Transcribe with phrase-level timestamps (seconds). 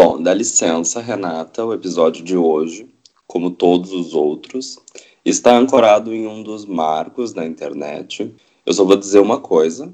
[0.00, 2.88] Bom, dá licença, Renata, o episódio de hoje,
[3.26, 4.78] como todos os outros,
[5.24, 8.32] está ancorado em um dos marcos da internet.
[8.64, 9.92] Eu só vou dizer uma coisa,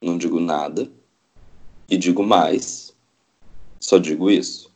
[0.00, 0.88] não digo nada,
[1.90, 2.94] e digo mais,
[3.80, 4.70] só digo isso.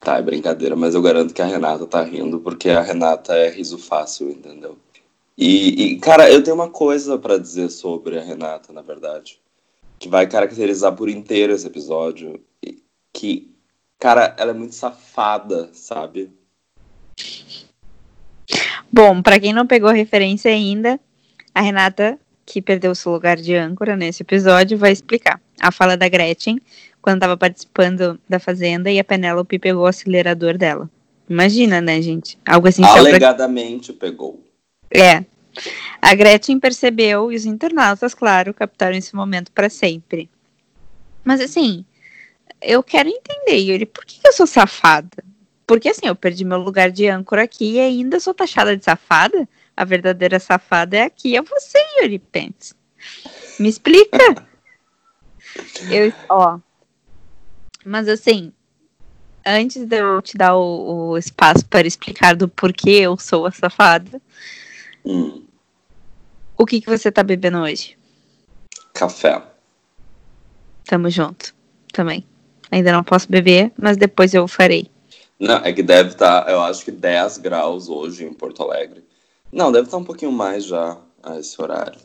[0.00, 3.48] Tá, é brincadeira, mas eu garanto que a Renata tá rindo, porque a Renata é
[3.48, 4.76] riso fácil, entendeu?
[5.38, 9.38] E, e cara, eu tenho uma coisa para dizer sobre a Renata, na verdade,
[9.96, 12.40] que vai caracterizar por inteiro esse episódio,
[13.16, 13.50] que,
[13.98, 16.30] cara, ela é muito safada, sabe?
[18.92, 21.00] Bom, para quem não pegou a referência ainda,
[21.54, 25.40] a Renata, que perdeu seu lugar de âncora nesse episódio, vai explicar.
[25.58, 26.60] A fala da Gretchen,
[27.00, 30.90] quando estava participando da Fazenda e a Penélope pegou o acelerador dela.
[31.28, 32.38] Imagina, né, gente?
[32.46, 32.84] Algo assim.
[32.84, 34.08] Alegadamente pra...
[34.08, 34.44] pegou.
[34.94, 35.24] É.
[36.02, 40.28] A Gretchen percebeu e os internautas, claro, captaram esse momento para sempre.
[41.24, 41.84] Mas assim,
[42.66, 45.24] eu quero entender, Yuri, por que eu sou safada?
[45.66, 49.48] Porque assim, eu perdi meu lugar de âncora aqui e ainda sou taxada de safada?
[49.76, 52.74] A verdadeira safada é aqui, é você, Yuri Pence.
[53.58, 54.18] Me explica.
[55.90, 56.58] eu, ó.
[57.84, 58.52] Mas assim,
[59.46, 63.52] antes de eu te dar o, o espaço para explicar do porquê eu sou a
[63.52, 64.20] safada,
[65.04, 65.44] hum.
[66.56, 67.96] o que, que você tá bebendo hoje?
[68.92, 69.40] Café.
[70.84, 71.54] Tamo junto.
[71.92, 72.26] Também.
[72.70, 74.90] Ainda não posso beber, mas depois eu farei.
[75.38, 79.04] Não, é que deve estar, tá, eu acho que 10 graus hoje em Porto Alegre.
[79.52, 82.00] Não, deve estar tá um pouquinho mais já a esse horário.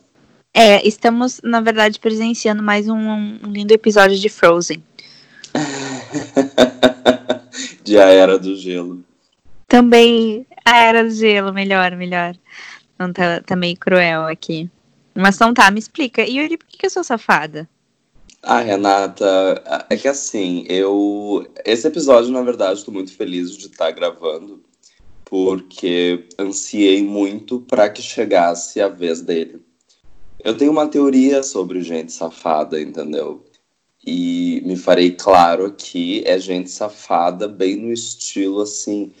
[0.54, 4.82] É, estamos, na verdade, presenciando mais um, um lindo episódio de Frozen.
[7.82, 9.02] de A Era do Gelo.
[9.66, 12.36] Também A Era do Gelo, melhor, melhor.
[12.98, 14.70] Não tá, tá meio cruel aqui.
[15.14, 16.22] Mas então tá, me explica.
[16.22, 17.66] E Yuri, por que, que eu sou safada?
[18.44, 21.46] Ah, Renata, é que assim, eu.
[21.64, 24.60] Esse episódio, na verdade, estou muito feliz de estar gravando,
[25.24, 29.62] porque ansiei muito para que chegasse a vez dele.
[30.44, 33.44] Eu tenho uma teoria sobre gente safada, entendeu?
[34.04, 39.12] E me farei claro que é gente safada, bem no estilo assim.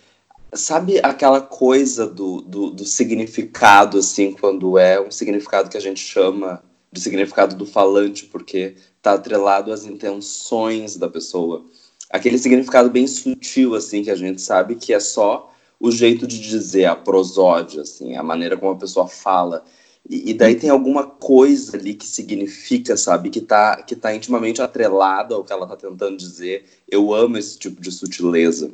[0.52, 6.00] Sabe aquela coisa do, do, do significado, assim, quando é um significado que a gente
[6.00, 11.64] chama de significado do falante, porque está atrelado às intenções da pessoa.
[12.10, 16.38] Aquele significado bem sutil, assim, que a gente sabe que é só o jeito de
[16.38, 19.64] dizer, a prosódia, assim, a maneira como a pessoa fala.
[20.08, 24.60] E, e daí tem alguma coisa ali que significa, sabe, que está que tá intimamente
[24.60, 26.66] atrelado ao que ela está tentando dizer.
[26.88, 28.70] Eu amo esse tipo de sutileza.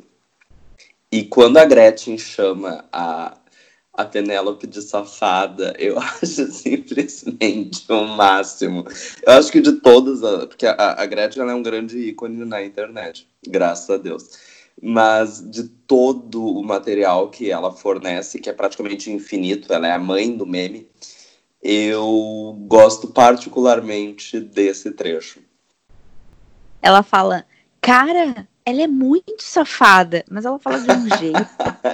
[1.11, 3.35] E quando a Gretchen chama a,
[3.93, 8.85] a Penélope de safada, eu acho simplesmente o máximo.
[9.23, 13.27] Eu acho que de todas, porque a, a Gretchen é um grande ícone na internet,
[13.47, 14.29] graças a Deus.
[14.81, 19.99] Mas de todo o material que ela fornece, que é praticamente infinito, ela é a
[19.99, 20.87] mãe do meme,
[21.61, 25.41] eu gosto particularmente desse trecho.
[26.81, 27.45] Ela fala,
[27.81, 31.49] cara, ela é muito safada, mas ela fala de um jeito.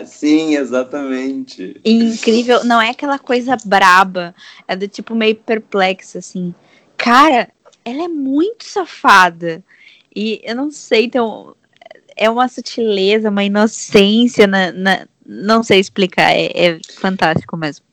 [0.06, 1.80] Sim, exatamente.
[1.86, 2.64] Incrível.
[2.66, 4.36] Não é aquela coisa braba.
[4.68, 6.54] É do tipo meio perplexa, assim.
[6.98, 7.50] Cara,
[7.84, 9.64] ela é muito safada.
[10.16, 11.56] E eu não sei, então.
[12.18, 14.72] É uma sutileza, uma inocência na.
[14.72, 16.32] na não sei explicar.
[16.32, 17.86] É, é fantástico mesmo.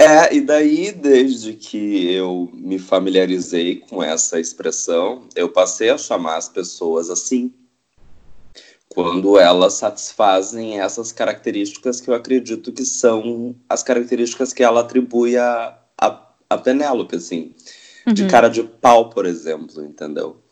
[0.00, 6.36] É, e daí, desde que eu me familiarizei com essa expressão, eu passei a chamar
[6.36, 7.52] as pessoas assim
[8.98, 15.36] quando elas satisfazem essas características que eu acredito que são as características que ela atribui
[15.36, 16.20] a, a,
[16.50, 17.54] a Penélope, assim.
[18.04, 18.12] Uhum.
[18.12, 20.42] De cara de pau, por exemplo, entendeu?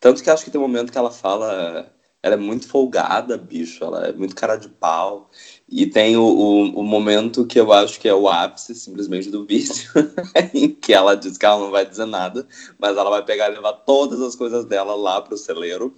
[0.00, 1.92] Tanto que acho que tem um momento que ela fala.
[2.22, 3.84] Ela é muito folgada, bicho.
[3.84, 5.28] Ela é muito cara de pau.
[5.68, 9.44] E tem o, o, o momento que eu acho que é o ápice, simplesmente, do
[9.44, 9.92] vício,
[10.54, 12.48] em que ela diz que ela não vai dizer nada,
[12.78, 15.94] mas ela vai pegar e levar todas as coisas dela lá pro celeiro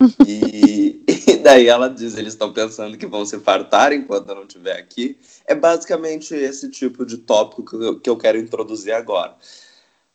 [0.26, 4.42] e, e, daí ela diz: eles estão pensando que vão se fartar enquanto eu não
[4.42, 5.18] estiver aqui.
[5.46, 9.36] É basicamente esse tipo de tópico que eu, que eu quero introduzir agora.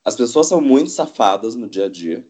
[0.04, 2.28] As pessoas são muito safadas no dia a dia.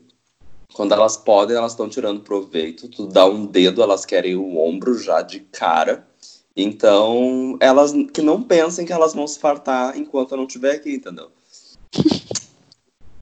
[0.74, 2.88] Quando elas podem, elas estão tirando proveito.
[2.88, 6.08] Tu dá um dedo, elas querem o ombro já de cara.
[6.56, 10.94] Então, elas que não pensem que elas vão se fartar enquanto eu não estiver aqui,
[10.94, 11.32] entendeu?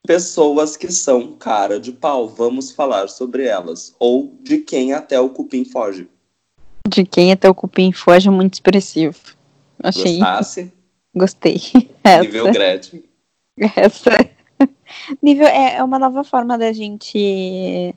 [0.07, 2.27] pessoas que são cara de pau.
[2.27, 3.93] Vamos falar sobre elas.
[3.99, 6.07] Ou de quem até o cupim foge.
[6.87, 9.19] De quem até o cupim foge é muito expressivo.
[9.83, 10.17] Achei.
[10.17, 10.73] Gostasse?
[11.13, 11.61] Gostei.
[12.03, 12.23] Essa.
[12.23, 13.03] Nível Gretchen.
[13.75, 14.11] Essa.
[15.21, 17.93] Nível é, é uma nova forma da gente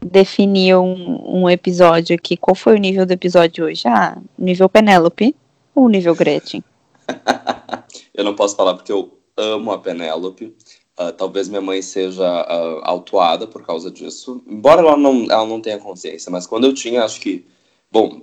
[0.00, 2.36] definir um, um episódio aqui.
[2.36, 3.82] Qual foi o nível do episódio hoje?
[3.88, 5.34] Ah, nível Penélope
[5.74, 6.62] ou nível Gretchen?
[8.14, 10.54] eu não posso falar porque eu amo a Penélope.
[10.98, 14.42] Uh, talvez minha mãe seja uh, autuada por causa disso.
[14.46, 17.46] Embora ela não, ela não tenha consciência, mas quando eu tinha, acho que.
[17.90, 18.22] Bom,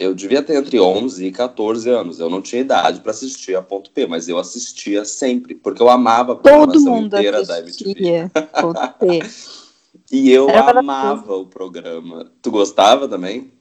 [0.00, 2.18] eu devia ter entre 11 e 14 anos.
[2.18, 5.90] Eu não tinha idade para assistir a Ponto P, mas eu assistia sempre, porque eu
[5.90, 8.30] amava a programação inteira da MTV.
[8.58, 9.20] Ponto P.
[10.10, 12.32] e eu Era amava o programa.
[12.40, 13.52] Tu gostava também?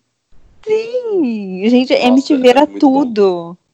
[0.66, 1.70] Sim!
[1.70, 3.22] Gente, Nossa, MTV era tudo.
[3.22, 3.69] Bom.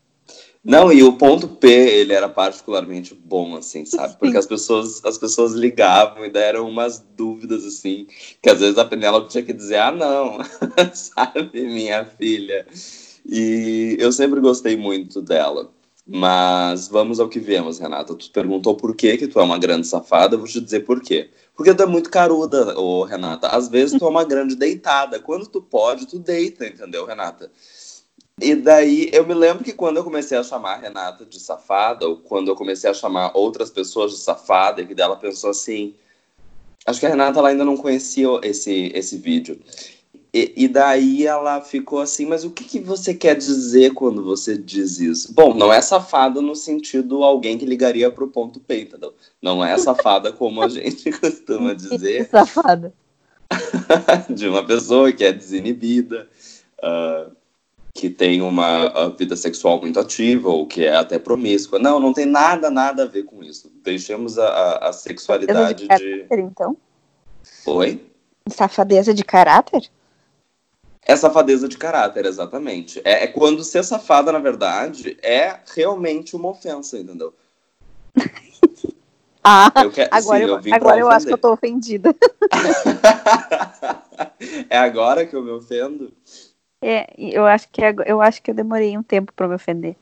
[0.66, 4.18] Não, e o ponto P, ele era particularmente bom, assim, sabe?
[4.18, 8.08] Porque as pessoas, as pessoas ligavam e deram umas dúvidas, assim,
[8.42, 10.40] que às vezes a Penélope tinha que dizer, ah, não,
[10.92, 12.66] sabe, minha filha.
[13.24, 15.72] E eu sempre gostei muito dela.
[16.08, 18.14] Mas vamos ao que viemos, Renata.
[18.14, 21.02] Tu perguntou por que, que tu é uma grande safada, eu vou te dizer por
[21.02, 21.32] quê.
[21.56, 23.48] Porque tu é muito caruda, ô, Renata.
[23.48, 25.20] Às vezes tu é uma grande deitada.
[25.20, 27.52] Quando tu pode, tu deita, entendeu, Renata?
[28.42, 32.06] E daí eu me lembro que quando eu comecei a chamar a Renata de safada,
[32.06, 35.96] ou quando eu comecei a chamar outras pessoas de safada, e que dela pensou assim.
[36.86, 39.60] Acho que a Renata ela ainda não conhecia esse, esse vídeo.
[40.34, 44.58] E, e daí ela ficou assim, mas o que, que você quer dizer quando você
[44.58, 45.34] diz isso?
[45.34, 49.14] Bom, não é safada no sentido alguém que ligaria pro ponto P, entendeu?
[49.42, 52.28] Não é safada como a gente costuma dizer.
[52.28, 52.94] Safada.
[54.30, 56.28] de uma pessoa que é desinibida.
[56.84, 57.32] Uh,
[57.96, 61.80] que tem uma vida sexual muito ativa ou que é até promíscua.
[61.80, 63.72] Não, não tem nada, nada a ver com isso.
[63.82, 66.42] Deixemos a, a sexualidade de, caráter, de...
[66.42, 66.76] então?
[67.66, 68.06] Oi?
[68.50, 69.90] Safadeza de caráter?
[71.04, 73.00] É safadeza de caráter, exatamente.
[73.06, 77.34] É, é quando ser safada, na verdade, é realmente uma ofensa, entendeu?
[79.42, 82.14] ah, eu agora, sim, eu, eu agora eu acho que eu tô ofendida.
[84.70, 86.12] é agora que eu me ofendo?
[86.88, 89.96] É, eu acho que eu acho que eu demorei um tempo para me ofender.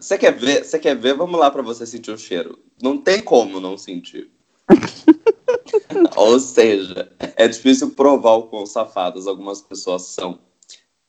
[0.00, 0.64] Você quer ver?
[0.64, 1.12] Você quer ver?
[1.12, 2.58] Vamos lá para você sentir o cheiro.
[2.82, 4.30] Não tem como não sentir.
[6.16, 10.38] Ou seja, é difícil provar o quão safadas algumas pessoas são.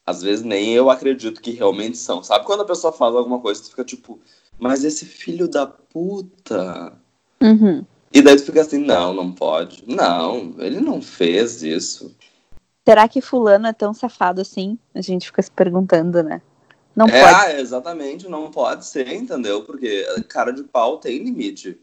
[0.05, 2.21] Às vezes nem eu acredito que realmente são.
[2.21, 4.19] Sabe quando a pessoa faz alguma coisa, tu fica tipo,
[4.59, 6.91] mas esse filho da puta.
[7.41, 7.85] Uhum.
[8.13, 9.85] E daí tu fica assim, não, não pode.
[9.87, 12.13] Não, ele não fez isso.
[12.87, 14.77] Será que fulano é tão safado assim?
[14.93, 16.41] A gente fica se perguntando, né?
[16.95, 17.35] Não é, pode.
[17.35, 19.63] Ah, exatamente, não pode ser, entendeu?
[19.63, 21.79] Porque cara de pau tem limite.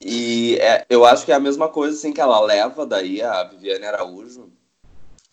[0.00, 3.44] E é, eu acho que é a mesma coisa assim que ela leva daí a
[3.44, 4.50] Viviane Araújo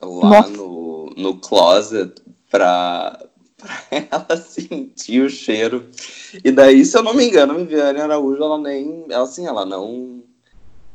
[0.01, 3.17] lá no, no closet pra,
[3.57, 5.89] pra ela sentir o cheiro.
[6.43, 9.05] E daí, se eu não me engano, a Viviane Araújo, ela nem.
[9.09, 10.23] Ela, assim, ela não.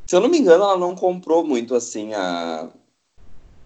[0.06, 2.68] Se eu não me engano, ela não comprou muito assim a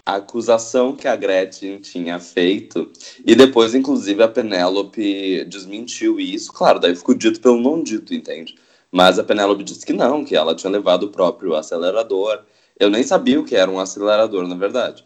[0.06, 2.88] a acusação que a Gretchen tinha feito,
[3.24, 6.52] e depois, inclusive, a Penélope desmentiu isso.
[6.52, 8.54] Claro, daí ficou dito pelo não dito, entende?
[8.92, 12.44] Mas a Penélope disse que não, que ela tinha levado o próprio acelerador.
[12.78, 15.04] Eu nem sabia o que era um acelerador, na verdade.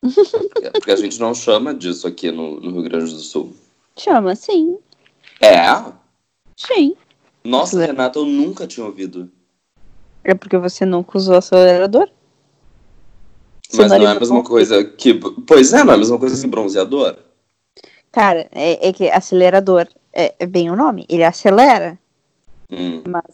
[0.72, 3.52] Porque a gente não chama disso aqui no, no Rio Grande do Sul.
[3.98, 4.78] Chama, sim.
[5.40, 5.92] É?
[6.56, 6.94] Sim.
[7.42, 9.28] Nossa, Renata, eu nunca tinha ouvido.
[10.22, 12.08] É porque você nunca usou acelerador?
[13.76, 15.14] Mas não é a mesma coisa que.
[15.14, 17.16] Pois é, não é a mesma coisa que bronzeador.
[18.12, 21.04] Cara, é, é que acelerador é, é, bem o nome.
[21.08, 21.98] Ele acelera.
[22.70, 23.02] Hum.
[23.08, 23.24] Mas...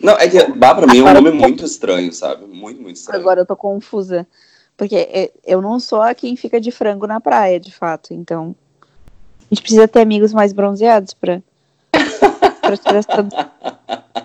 [0.00, 2.44] Não, é que bah, pra mim é um nome muito estranho, sabe?
[2.44, 3.20] Muito, muito estranho.
[3.20, 4.26] Agora eu tô confusa.
[4.76, 8.12] Porque é, eu não sou a quem fica de frango na praia, de fato.
[8.12, 8.54] Então.
[9.40, 11.42] A gente precisa ter amigos mais bronzeados pra.
[12.60, 13.28] pra tirar essa...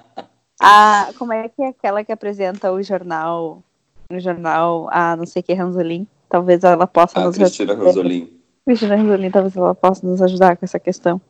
[0.59, 3.63] Ah, como é que é aquela que apresenta o jornal
[4.09, 6.07] no jornal a não sei que Ranzolin.
[6.29, 8.29] Talvez ela possa a nos Cristina Ranzolin.
[8.65, 11.21] Cristina Ranzolin, talvez ela possa nos ajudar com essa questão.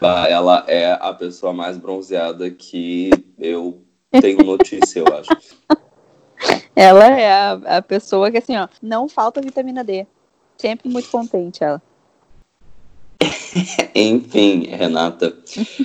[0.00, 3.82] Ela é a pessoa mais bronzeada que eu
[4.20, 5.30] tenho notícia, eu acho.
[6.76, 10.06] Ela é a, a pessoa que, assim, ó, não falta vitamina D.
[10.58, 11.80] Sempre muito contente, ela.
[13.94, 15.36] Enfim, Renata,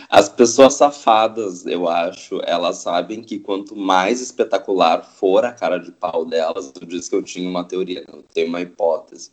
[0.10, 5.92] as pessoas safadas, eu acho, elas sabem que quanto mais espetacular for a cara de
[5.92, 9.32] pau delas, eu disse que eu tinha uma teoria, eu tenho uma hipótese.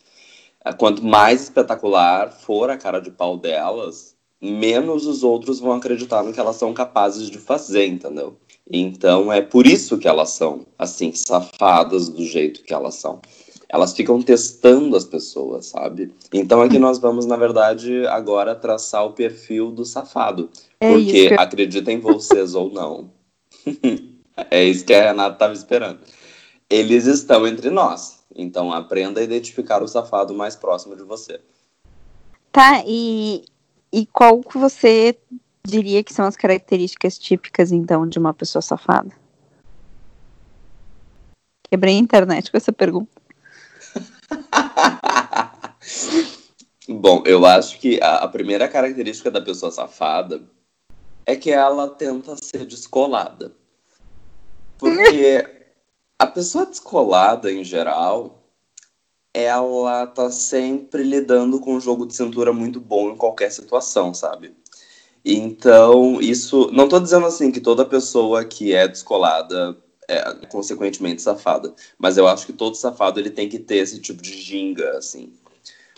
[0.64, 6.22] É, quanto mais espetacular for a cara de pau delas, menos os outros vão acreditar
[6.22, 8.36] no que elas são capazes de fazer, entendeu?
[8.70, 13.20] Então é por isso que elas são, assim, safadas do jeito que elas são
[13.68, 16.14] elas ficam testando as pessoas, sabe?
[16.32, 20.48] Então aqui nós vamos, na verdade, agora traçar o perfil do safado.
[20.80, 23.10] É porque acreditem vocês ou não.
[24.50, 26.00] é isso que a Renata estava esperando.
[26.70, 28.24] eles estão entre nós.
[28.34, 31.40] Então aprenda a identificar o safado mais próximo de você.
[32.50, 33.44] Tá, e,
[33.92, 35.14] e qual que você
[35.66, 39.12] diria que são as características típicas, então, de uma pessoa safada?
[41.70, 43.17] Quebrei a internet com essa pergunta.
[46.88, 50.40] Bom, eu acho que a, a, primeira característica da pessoa safada
[51.26, 53.52] é que ela tenta ser descolada.
[54.78, 55.46] Porque
[56.18, 58.42] a pessoa descolada, em geral,
[59.34, 64.56] ela tá sempre lidando com um jogo de cintura muito bom em qualquer situação, sabe?
[65.22, 66.70] Então, isso.
[66.72, 69.76] Não tô dizendo assim que toda pessoa que é descolada
[70.08, 74.22] é consequentemente safada, mas eu acho que todo safado ele tem que ter esse tipo
[74.22, 75.30] de ginga, assim.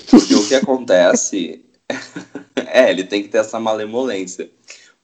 [0.08, 1.64] Porque o que acontece.
[2.54, 4.50] é, ele tem que ter essa malemolência.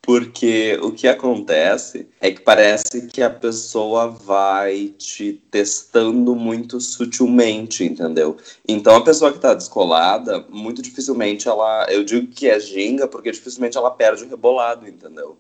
[0.01, 7.83] Porque o que acontece é que parece que a pessoa vai te testando muito sutilmente,
[7.83, 8.37] entendeu?
[8.69, 11.87] Então a pessoa que tá descolada, muito dificilmente ela.
[11.91, 15.37] Eu digo que é ginga, porque dificilmente ela perde o rebolado, entendeu?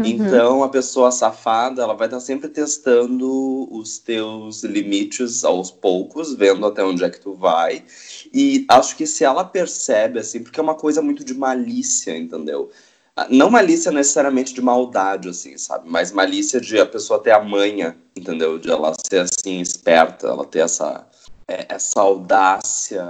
[0.00, 0.06] Uhum.
[0.06, 6.34] Então a pessoa safada, ela vai estar tá sempre testando os teus limites aos poucos,
[6.34, 7.84] vendo até onde é que tu vai.
[8.32, 12.70] E acho que se ela percebe, assim, porque é uma coisa muito de malícia, entendeu?
[13.28, 15.88] Não malícia necessariamente de maldade, assim, sabe?
[15.90, 18.56] Mas malícia de a pessoa ter a manha, entendeu?
[18.56, 21.04] De ela ser, assim, esperta, ela ter essa,
[21.48, 23.04] é, essa audácia.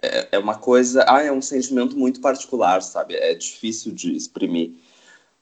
[0.00, 1.04] É, é uma coisa.
[1.06, 3.14] Ah, é um sentimento muito particular, sabe?
[3.14, 4.72] É difícil de exprimir.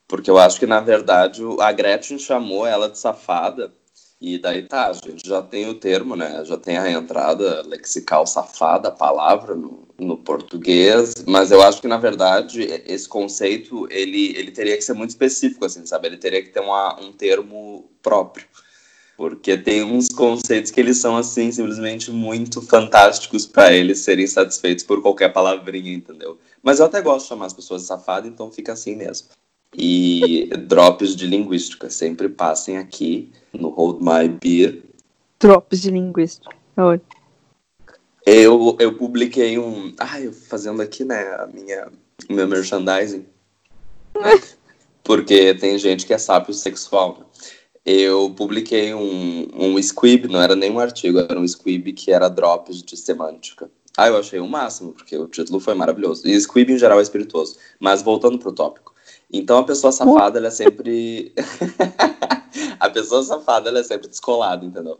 [0.09, 3.71] Porque eu acho que, na verdade, a Gretchen chamou ela de safada
[4.19, 6.43] e daí tá, a gente já tem o termo, né?
[6.43, 11.87] Já tem a entrada lexical safada, a palavra no, no português, mas eu acho que
[11.87, 16.07] na verdade esse conceito ele, ele teria que ser muito específico, assim, sabe?
[16.07, 18.47] Ele teria que ter uma, um termo próprio,
[19.15, 24.83] porque tem uns conceitos que eles são assim simplesmente muito fantásticos para eles serem satisfeitos
[24.83, 26.39] por qualquer palavrinha, entendeu?
[26.63, 29.29] Mas eu até gosto de chamar as pessoas de safada, então fica assim mesmo.
[29.75, 34.83] E drops de linguística sempre passem aqui no Hold My Beer.
[35.39, 36.55] Drops de linguística.
[38.25, 39.93] Eu, eu publiquei um.
[39.97, 41.87] Ah, eu fazendo aqui, né, a minha,
[42.29, 43.25] o meu merchandising.
[45.03, 47.17] Porque tem gente que é sábio sexual.
[47.19, 47.25] Né?
[47.85, 52.29] Eu publiquei um, um squib, não era nem um artigo, era um squib que era
[52.29, 53.71] drops de semântica.
[53.97, 56.27] Ah, eu achei o máximo, porque o título foi maravilhoso.
[56.27, 57.57] E squib em geral é espirituoso.
[57.79, 58.93] Mas voltando pro tópico.
[59.31, 61.33] Então a pessoa safada, ela é sempre.
[62.79, 64.99] a pessoa safada, ela é sempre descolada, entendeu?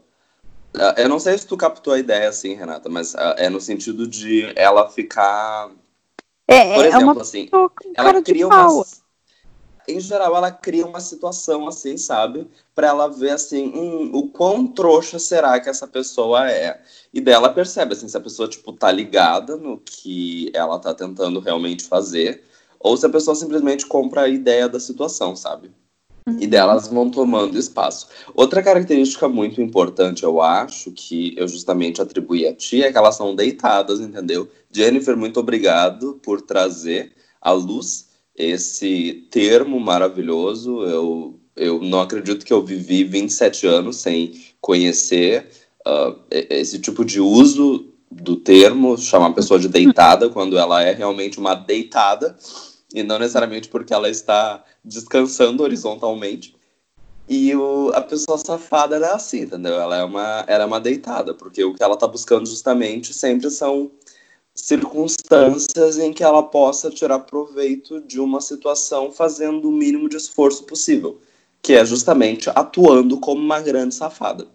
[0.96, 4.06] Eu não sei se tu captou a ideia assim, Renata, mas uh, é no sentido
[4.06, 5.70] de ela ficar.
[6.46, 7.48] É, Por exemplo, é uma assim,
[7.96, 8.84] ela cria uma.
[9.88, 12.46] Em geral, ela cria uma situação assim, sabe?
[12.72, 16.80] Pra ela ver assim, hum, o quão trouxa será que essa pessoa é.
[17.12, 21.40] E dela percebe, assim, se a pessoa, tipo, tá ligada no que ela tá tentando
[21.40, 22.44] realmente fazer
[22.80, 25.70] ou se a pessoa simplesmente compra a ideia da situação, sabe?
[26.38, 28.08] E delas vão tomando espaço.
[28.34, 33.16] Outra característica muito importante, eu acho, que eu justamente atribuí a ti, é que elas
[33.16, 34.48] são deitadas, entendeu?
[34.72, 40.82] Jennifer, muito obrigado por trazer à luz esse termo maravilhoso.
[40.84, 45.48] Eu, eu não acredito que eu vivi 27 anos sem conhecer
[45.86, 50.92] uh, esse tipo de uso do termo, chamar a pessoa de deitada, quando ela é
[50.92, 52.36] realmente uma deitada
[52.94, 56.56] e não necessariamente porque ela está descansando horizontalmente.
[57.28, 59.74] E o, a pessoa safada é assim, entendeu?
[59.74, 63.48] Ela é, uma, ela é uma deitada, porque o que ela está buscando justamente sempre
[63.50, 63.90] são
[64.52, 70.64] circunstâncias em que ela possa tirar proveito de uma situação fazendo o mínimo de esforço
[70.64, 71.20] possível,
[71.62, 74.48] que é justamente atuando como uma grande safada.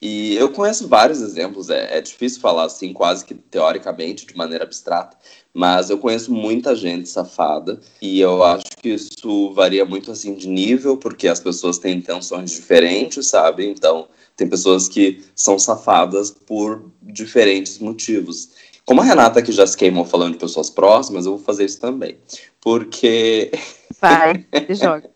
[0.00, 4.64] E eu conheço vários exemplos, é, é, difícil falar assim, quase que teoricamente, de maneira
[4.64, 5.16] abstrata,
[5.54, 10.48] mas eu conheço muita gente safada e eu acho que isso varia muito assim de
[10.48, 13.66] nível, porque as pessoas têm intenções diferentes, sabe?
[13.66, 18.50] Então, tem pessoas que são safadas por diferentes motivos.
[18.84, 21.80] Como a Renata que já se queimou falando de pessoas próximas, eu vou fazer isso
[21.80, 22.18] também.
[22.60, 23.50] Porque.
[23.98, 25.10] Vai, joga.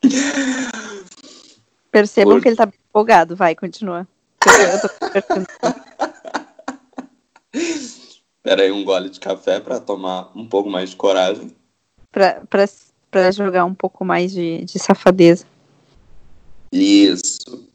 [1.94, 2.42] Percebam Por...
[2.42, 4.04] que ele tá empolgado, vai, continua.
[4.44, 4.88] Eu tô...
[8.42, 11.54] Pera aí, um gole de café para tomar um pouco mais de coragem.
[12.10, 15.46] Para jogar um pouco mais de, de safadeza.
[16.72, 17.70] Isso.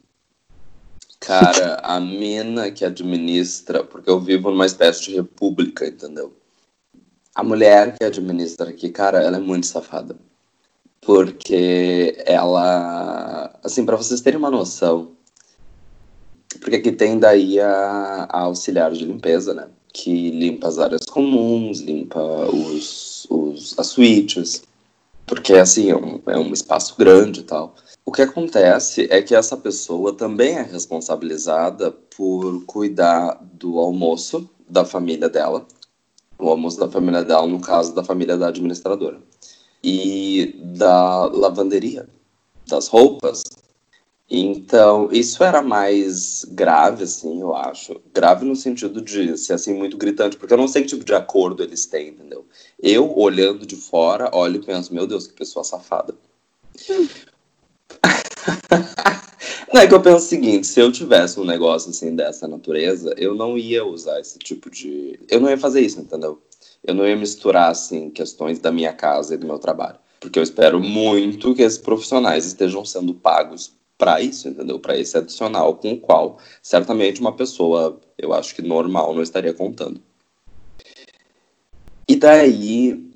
[1.18, 6.36] Cara, a mina que administra, porque eu vivo numa espécie de república, entendeu?
[7.34, 10.14] A mulher que administra aqui, cara, ela é muito safada.
[11.00, 15.12] Porque ela, assim, para vocês terem uma noção,
[16.60, 19.68] porque aqui tem daí a, a auxiliar de limpeza, né?
[19.92, 24.62] Que limpa as áreas comuns, limpa os, os, as suítes,
[25.26, 27.74] porque assim, é um, é um espaço grande e tal.
[28.04, 34.84] O que acontece é que essa pessoa também é responsabilizada por cuidar do almoço da
[34.84, 35.66] família dela,
[36.38, 39.20] o almoço da família dela, no caso da família da administradora,
[39.82, 42.08] e da lavanderia,
[42.66, 43.42] das roupas.
[44.32, 48.00] Então, isso era mais grave, assim, eu acho.
[48.14, 51.14] Grave no sentido de ser, assim, muito gritante, porque eu não sei que tipo de
[51.14, 52.46] acordo eles têm, entendeu?
[52.80, 56.14] Eu, olhando de fora, olho e penso, meu Deus, que pessoa safada.
[59.72, 63.14] Não, é que eu penso o seguinte, se eu tivesse um negócio assim dessa natureza,
[63.16, 65.18] eu não ia usar esse tipo de.
[65.28, 66.42] Eu não ia fazer isso, entendeu?
[66.82, 69.98] Eu não ia misturar, assim, questões da minha casa e do meu trabalho.
[70.18, 74.78] Porque eu espero muito que esses profissionais estejam sendo pagos para isso, entendeu?
[74.78, 79.52] Para esse adicional com o qual certamente uma pessoa, eu acho que normal, não estaria
[79.52, 80.00] contando.
[82.08, 83.09] E daí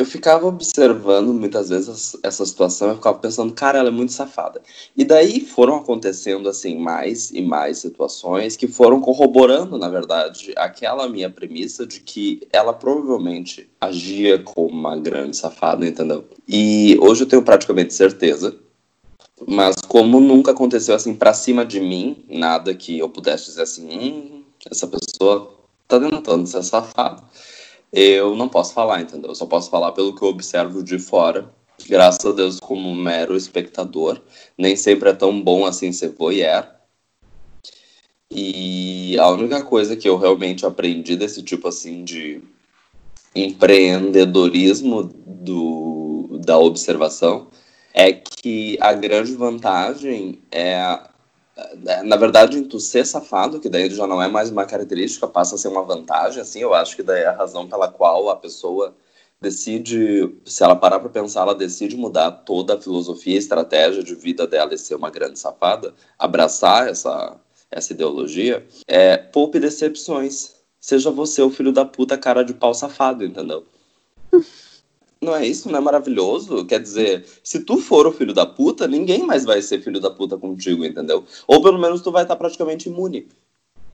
[0.00, 4.62] eu ficava observando muitas vezes essa situação, eu ficava pensando, cara, ela é muito safada.
[4.96, 11.06] E daí foram acontecendo assim mais e mais situações que foram corroborando, na verdade, aquela
[11.06, 16.24] minha premissa de que ela provavelmente agia como uma grande safada, entendeu?
[16.48, 18.56] E hoje eu tenho praticamente certeza.
[19.46, 23.86] Mas como nunca aconteceu assim para cima de mim, nada que eu pudesse dizer assim,
[23.86, 27.22] hum, essa pessoa tá tentando ser safada
[27.92, 29.30] eu não posso falar, entendeu?
[29.30, 31.50] Eu só posso falar pelo que eu observo de fora.
[31.88, 34.20] Graças a Deus, como mero espectador.
[34.56, 36.66] Nem sempre é tão bom assim ser voyeur.
[38.30, 42.40] E a única coisa que eu realmente aprendi desse tipo assim de
[43.34, 47.48] empreendedorismo do, da observação
[47.92, 51.09] é que a grande vantagem é é,
[52.04, 55.54] na verdade, em tu ser safado, que daí já não é mais uma característica, passa
[55.54, 58.36] a ser uma vantagem, assim, eu acho que daí é a razão pela qual a
[58.36, 58.94] pessoa
[59.40, 64.14] decide, se ela parar para pensar, ela decide mudar toda a filosofia e estratégia de
[64.14, 67.36] vida dela e ser uma grande safada, abraçar essa,
[67.70, 70.56] essa ideologia, é poupe decepções.
[70.78, 73.64] Seja você o filho da puta cara de pau safado, entendeu?
[75.22, 75.70] Não é isso?
[75.70, 76.64] Não é maravilhoso?
[76.64, 80.10] Quer dizer, se tu for o filho da puta, ninguém mais vai ser filho da
[80.10, 81.24] puta contigo, entendeu?
[81.46, 83.28] Ou pelo menos tu vai estar praticamente imune.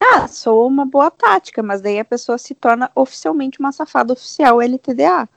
[0.00, 4.62] Ah, sou uma boa tática, mas daí a pessoa se torna oficialmente uma safada oficial
[4.62, 5.28] LTDA.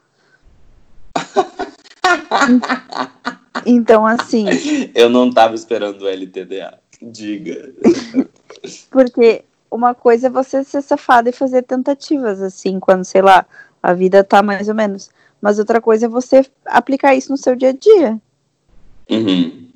[3.65, 4.45] então, assim.
[4.93, 6.79] Eu não tava esperando o LTDA.
[7.01, 7.73] Diga.
[8.91, 13.45] Porque uma coisa é você ser safada e fazer tentativas, assim, quando, sei lá,
[13.81, 15.09] a vida tá mais ou menos.
[15.41, 18.19] Mas outra coisa é você aplicar isso no seu dia a dia.
[19.09, 19.69] Uhum.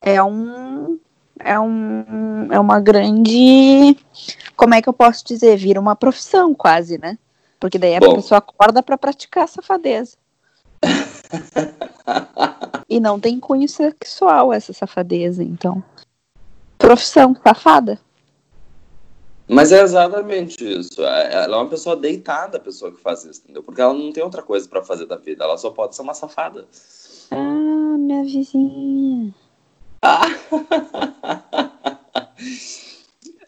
[0.00, 0.98] É um.
[1.38, 2.48] É um.
[2.50, 3.96] É uma grande.
[4.56, 5.56] Como é que eu posso dizer?
[5.56, 7.18] Vira uma profissão, quase, né?
[7.58, 8.16] Porque daí a Bom.
[8.16, 10.16] pessoa acorda para praticar safadeza.
[12.88, 15.82] e não tem cunho sexual essa safadeza, então.
[16.78, 17.98] Profissão, safada.
[19.48, 21.04] Mas é exatamente isso.
[21.04, 23.62] É, ela é uma pessoa deitada, a pessoa que faz isso, entendeu?
[23.62, 25.44] Porque ela não tem outra coisa para fazer da vida.
[25.44, 26.66] Ela só pode ser uma safada.
[27.30, 29.32] Ah, minha vizinha.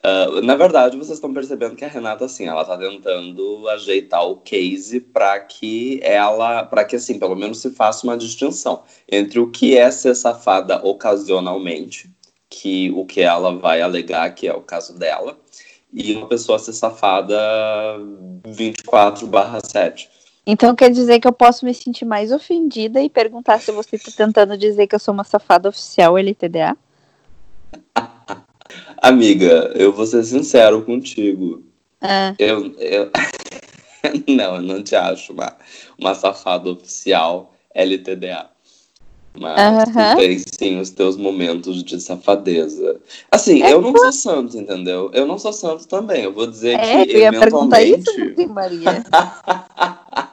[0.04, 4.36] uh, na verdade, vocês estão percebendo que a Renata, assim, ela tá tentando ajeitar o
[4.36, 9.50] case para que ela, para que, assim, pelo menos se faça uma distinção entre o
[9.50, 12.08] que é ser safada ocasionalmente,
[12.48, 15.38] que o que ela vai alegar que é o caso dela,
[15.92, 17.36] e uma pessoa ser safada
[18.46, 20.08] 24/7.
[20.46, 24.10] Então quer dizer que eu posso me sentir mais ofendida e perguntar se você está
[24.24, 26.76] tentando dizer que eu sou uma safada oficial LTDA?
[29.02, 31.62] Amiga, eu vou ser sincero contigo.
[32.00, 32.34] Ah.
[32.38, 33.10] Eu, eu...
[34.28, 35.56] não, eu não te acho uma,
[35.98, 38.48] uma safada oficial LTDA.
[39.40, 43.00] Mas tu tem sim os teus momentos de safadeza.
[43.30, 45.10] Assim, é eu não sou santo, entendeu?
[45.12, 46.24] Eu não sou santo também.
[46.24, 47.12] Eu vou dizer é, que.
[47.12, 48.10] Eu ia perguntar isso,
[48.48, 49.04] Maria.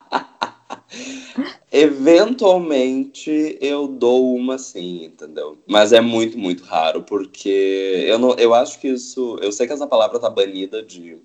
[1.76, 5.58] eventualmente eu dou uma sim, entendeu?
[5.68, 9.38] Mas é muito, muito raro, porque eu, não, eu acho que isso.
[9.41, 11.18] Eu sei que essa palavra tá banida de,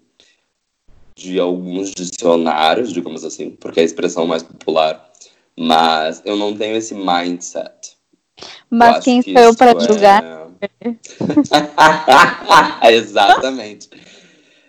[1.15, 5.09] de alguns dicionários, digamos assim, porque é a expressão mais popular.
[5.63, 7.99] Mas eu não tenho esse mindset.
[8.71, 9.81] Mas quem sou eu para é...
[9.81, 10.25] julgar?
[12.91, 13.91] Exatamente.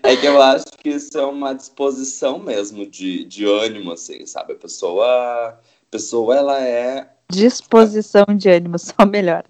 [0.04, 4.54] É que eu acho que isso é uma disposição mesmo de, de ânimo, assim, sabe?
[4.54, 5.58] A pessoa
[5.92, 7.08] pessoa, ela é.
[7.30, 9.44] Disposição de ânimo, só melhor.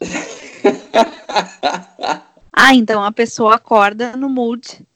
[2.52, 4.86] ah, então a pessoa acorda no mood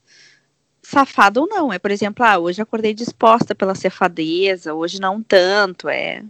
[0.86, 1.72] safado ou não.
[1.72, 5.88] É, por exemplo, ah, hoje acordei disposta pela safadeza, hoje não tanto.
[5.88, 6.22] É,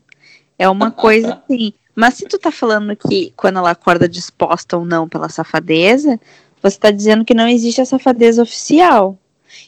[0.59, 1.75] é uma coisa assim.
[1.95, 6.19] Mas se tu tá falando que quando ela acorda disposta ou não pela safadeza,
[6.63, 9.19] você tá dizendo que não existe a safadeza oficial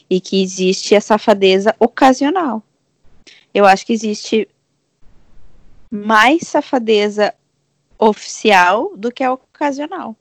[0.09, 2.63] e que existe a safadeza ocasional.
[3.53, 4.47] Eu acho que existe
[5.89, 7.33] mais safadeza
[7.97, 10.15] oficial do que a ocasional.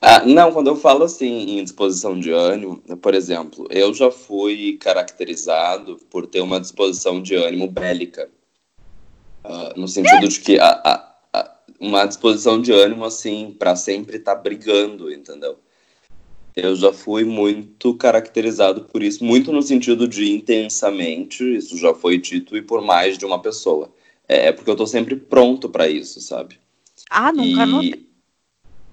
[0.00, 4.76] Ah, não, quando eu falo assim em disposição de ânimo, por exemplo, eu já fui
[4.78, 8.28] caracterizado por ter uma disposição de ânimo bélica.
[9.44, 14.16] Uh, no sentido de que a, a, a, uma disposição de ânimo assim para sempre
[14.16, 15.58] estar tá brigando, entendeu?
[16.54, 22.18] Eu já fui muito caracterizado por isso, muito no sentido de intensamente, isso já foi
[22.18, 23.90] dito, e por mais de uma pessoa.
[24.28, 26.58] É, é porque eu tô sempre pronto para isso, sabe?
[27.10, 27.66] Ah, nunca e...
[27.66, 28.05] notei.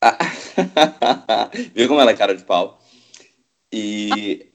[1.74, 2.80] Viu como ela é cara de pau?
[3.72, 4.52] E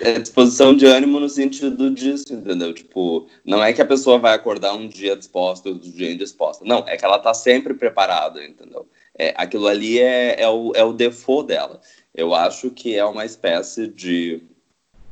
[0.00, 2.72] é disposição de ânimo no sentido disso, entendeu?
[2.72, 6.64] Tipo, não é que a pessoa vai acordar um dia disposta, outro dia indisposta.
[6.64, 8.88] Não, é que ela tá sempre preparada, entendeu?
[9.18, 11.80] É, aquilo ali é, é, o, é o default dela.
[12.14, 14.42] Eu acho que é uma espécie de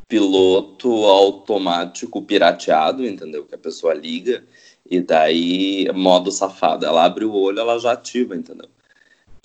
[0.09, 3.45] piloto automático pirateado, entendeu?
[3.45, 4.45] Que a pessoa liga
[4.89, 6.87] e daí modo safado.
[6.87, 8.69] Ela abre o olho, ela já ativa, entendeu?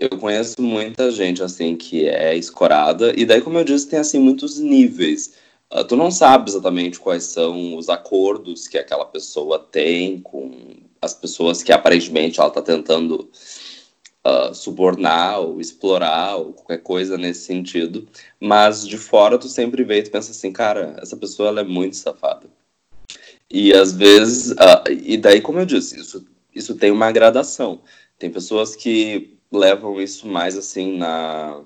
[0.02, 4.18] Eu conheço muita gente assim que é escorada e daí, como eu disse, tem assim
[4.18, 5.36] muitos níveis.
[5.72, 11.14] Uh, tu não sabe exatamente quais são os acordos que aquela pessoa tem com as
[11.14, 13.30] pessoas que aparentemente ela está tentando
[14.26, 18.08] uh, subornar ou explorar ou qualquer coisa nesse sentido.
[18.40, 21.64] Mas de fora tu sempre vê e tu pensa assim, cara, essa pessoa ela é
[21.64, 22.48] muito safada.
[23.52, 27.84] E às vezes, uh, e daí como eu disse, isso, isso tem uma gradação.
[28.18, 31.62] Tem pessoas que levam isso mais assim na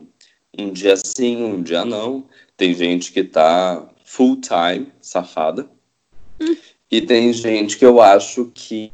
[0.58, 2.26] um dia sim, um dia não.
[2.56, 5.70] Tem gente que tá full time safada.
[6.40, 6.56] Hum.
[6.90, 8.92] E tem gente que eu acho que,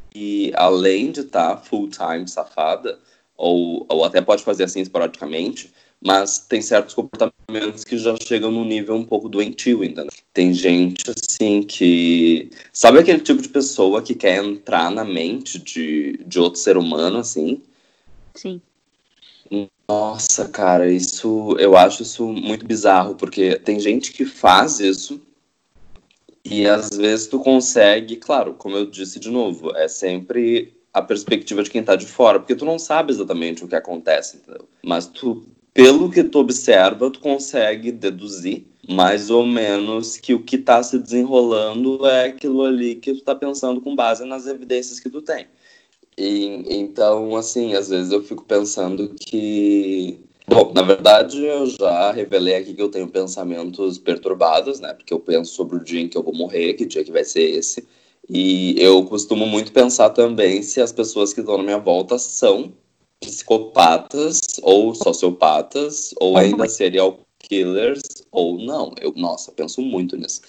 [0.54, 2.98] além de estar tá full time safada,
[3.36, 5.72] ou, ou até pode fazer assim esporadicamente,
[6.04, 10.04] mas tem certos comportamentos que já chegam no nível um pouco doentio ainda.
[10.04, 10.10] Né?
[10.32, 12.50] Tem gente assim que.
[12.72, 17.18] Sabe aquele tipo de pessoa que quer entrar na mente de, de outro ser humano,
[17.18, 17.62] assim?
[18.34, 18.60] Sim.
[19.88, 21.56] Nossa, cara, isso.
[21.58, 25.20] Eu acho isso muito bizarro, porque tem gente que faz isso.
[26.44, 31.62] E às vezes tu consegue, claro, como eu disse de novo, é sempre a perspectiva
[31.62, 34.68] de quem tá de fora, porque tu não sabe exatamente o que acontece, entendeu?
[34.84, 40.58] Mas tu, pelo que tu observa, tu consegue deduzir mais ou menos que o que
[40.58, 45.08] tá se desenrolando é aquilo ali que tu tá pensando com base nas evidências que
[45.08, 45.46] tu tem.
[46.16, 52.56] E, então, assim, às vezes eu fico pensando que Bom, na verdade, eu já revelei
[52.56, 54.92] aqui que eu tenho pensamentos perturbados, né?
[54.92, 57.24] Porque eu penso sobre o dia em que eu vou morrer, que dia que vai
[57.24, 57.86] ser esse.
[58.28, 62.72] E eu costumo muito pensar também se as pessoas que estão na minha volta são
[63.20, 68.92] psicopatas ou sociopatas ou ainda serial killers ou não.
[69.00, 70.42] Eu, nossa, penso muito nisso.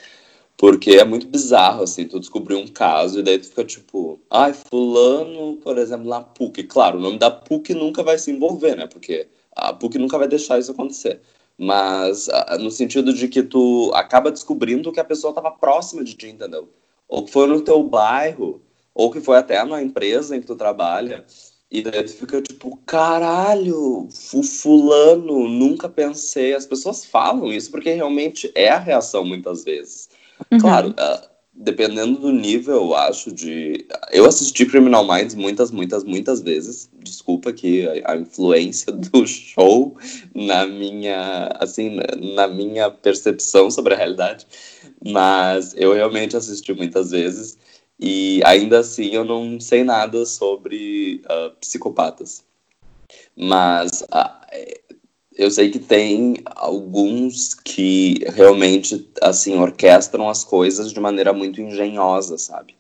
[0.57, 4.53] Porque é muito bizarro, assim, tu descobrir um caso e daí tu fica tipo, ai,
[4.53, 6.63] fulano, por exemplo, na PUC.
[6.63, 8.87] Claro, o nome da PUC nunca vai se envolver, né?
[8.87, 11.19] Porque a PUC nunca vai deixar isso acontecer.
[11.57, 12.27] Mas
[12.59, 16.69] no sentido de que tu acaba descobrindo que a pessoa estava próxima de ti, entendeu?
[17.13, 18.59] ou que foi no teu bairro,
[18.91, 21.23] ou que foi até na empresa em que tu trabalha,
[21.69, 26.55] e daí tu fica tipo, caralho, fulano, nunca pensei.
[26.55, 30.09] As pessoas falam isso porque realmente é a reação muitas vezes.
[30.51, 30.59] Uhum.
[30.59, 33.85] Claro, uh, dependendo do nível, eu acho, de.
[34.11, 36.89] Eu assisti Criminal Minds muitas, muitas, muitas vezes.
[37.01, 39.97] Desculpa que a, a influência do show
[40.33, 41.97] na minha, assim,
[42.35, 44.45] na minha percepção sobre a realidade.
[45.05, 47.57] Mas eu realmente assisti muitas vezes
[47.99, 52.43] e ainda assim eu não sei nada sobre uh, psicopatas.
[53.35, 54.82] Mas uh,
[55.35, 62.37] eu sei que tem alguns que realmente assim orquestram as coisas de maneira muito engenhosa,
[62.37, 62.75] sabe?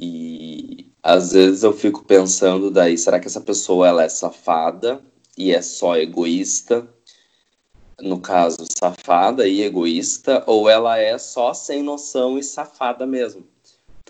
[0.00, 5.00] E às vezes eu fico pensando daí, será que essa pessoa ela é safada
[5.36, 6.88] e é só egoísta?
[8.02, 13.46] no caso, safada e egoísta, ou ela é só sem noção e safada mesmo.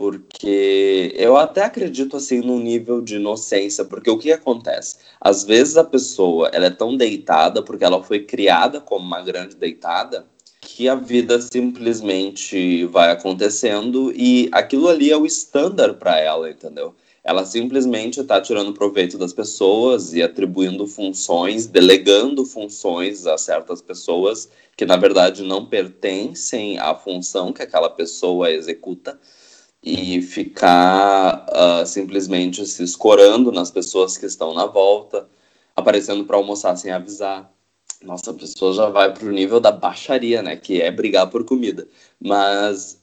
[0.03, 4.97] Porque eu até acredito assim num nível de inocência, porque o que acontece?
[5.21, 9.55] Às vezes a pessoa ela é tão deitada porque ela foi criada como uma grande
[9.55, 10.27] deitada
[10.61, 16.97] que a vida simplesmente vai acontecendo e aquilo ali é o estándar para ela, entendeu?
[17.23, 24.49] Ela simplesmente está tirando proveito das pessoas e atribuindo funções, delegando funções a certas pessoas
[24.77, 29.17] que na verdade não pertencem à função que aquela pessoa executa
[29.83, 35.29] e ficar uh, simplesmente se escorando nas pessoas que estão na volta,
[35.75, 37.51] aparecendo para almoçar sem avisar.
[38.03, 40.57] Nossa, a pessoa já vai pro nível da baixaria, né?
[40.57, 41.87] Que é brigar por comida.
[42.21, 43.01] Mas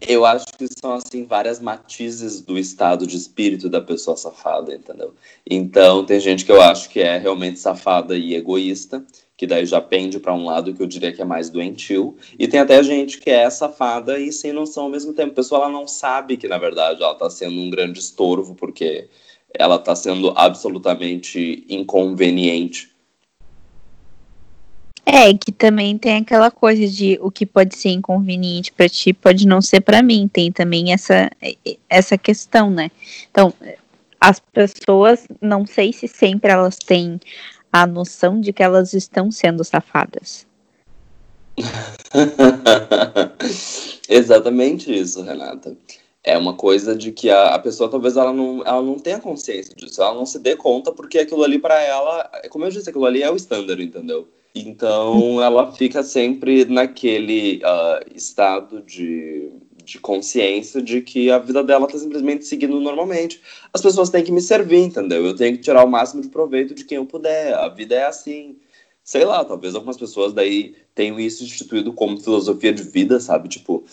[0.00, 5.14] eu acho que são, assim, várias matizes do estado de espírito da pessoa safada, entendeu?
[5.48, 9.04] Então, tem gente que eu acho que é realmente safada e egoísta,
[9.36, 12.16] que daí já pende para um lado que eu diria que é mais doentio.
[12.38, 15.32] E tem até gente que é safada e sem noção ao mesmo tempo.
[15.32, 19.08] A pessoa ela não sabe que, na verdade, ela está sendo um grande estorvo, porque
[19.52, 22.94] ela está sendo absolutamente inconveniente.
[25.06, 29.46] É, que também tem aquela coisa de o que pode ser inconveniente para ti pode
[29.46, 30.28] não ser para mim.
[30.32, 31.30] Tem também essa,
[31.90, 32.90] essa questão, né?
[33.30, 33.52] Então,
[34.18, 37.20] as pessoas, não sei se sempre elas têm
[37.74, 40.46] a noção de que elas estão sendo safadas.
[44.08, 45.76] Exatamente isso, Renata.
[46.22, 49.74] É uma coisa de que a, a, pessoa talvez ela não, ela não tenha consciência
[49.74, 53.06] disso, ela não se dê conta, porque aquilo ali para ela, como eu disse, aquilo
[53.06, 54.28] ali é o estándar, entendeu?
[54.54, 59.50] Então ela fica sempre naquele uh, estado de
[59.84, 63.40] de consciência de que a vida dela tá simplesmente seguindo normalmente.
[63.72, 65.24] As pessoas têm que me servir, entendeu?
[65.24, 67.54] Eu tenho que tirar o máximo de proveito de quem eu puder.
[67.54, 68.56] A vida é assim.
[69.02, 73.48] Sei lá, talvez algumas pessoas daí tenham isso instituído como filosofia de vida, sabe?
[73.48, 73.84] Tipo,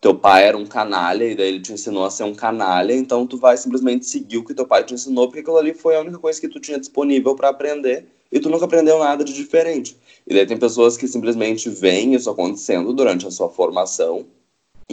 [0.00, 3.26] teu pai era um canalha e daí ele te ensinou a ser um canalha, então
[3.26, 6.00] tu vai simplesmente seguir o que teu pai te ensinou, porque aquilo ali foi a
[6.00, 9.96] única coisa que tu tinha disponível para aprender e tu nunca aprendeu nada de diferente.
[10.26, 14.24] E daí tem pessoas que simplesmente veem isso acontecendo durante a sua formação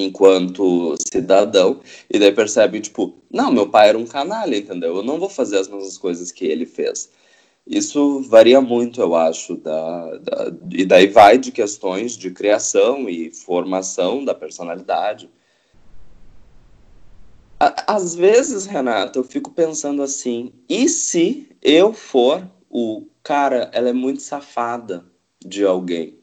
[0.02, 1.80] enquanto cidadão,
[2.10, 4.98] e daí percebe, tipo, não, meu pai era um canalha, entendeu?
[4.98, 7.10] Eu não vou fazer as mesmas coisas que ele fez.
[7.66, 13.30] Isso varia muito, eu acho, da, da, e daí vai de questões de criação e
[13.30, 15.30] formação da personalidade.
[17.60, 23.94] Às vezes, Renata, eu fico pensando assim: e se eu for o cara, ela é
[23.94, 25.04] muito safada
[25.44, 26.17] de alguém?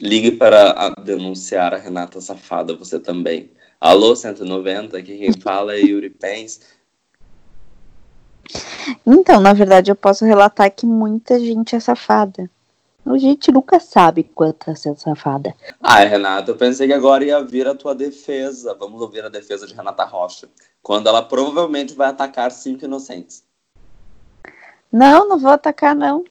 [0.00, 3.50] Ligue para denunciar a Renata Safada, você também.
[3.80, 6.60] Alô, 190, aqui quem fala é Yuri Pens.
[9.06, 12.48] Então, na verdade, eu posso relatar que muita gente é safada.
[13.04, 15.54] A gente nunca sabe quanto tá sendo safada.
[15.80, 18.76] Ah, Renata, eu pensei que agora ia vir a tua defesa.
[18.78, 20.48] Vamos ouvir a defesa de Renata Rocha.
[20.82, 23.42] Quando ela provavelmente vai atacar cinco inocentes.
[24.92, 26.24] Não, não vou atacar, não.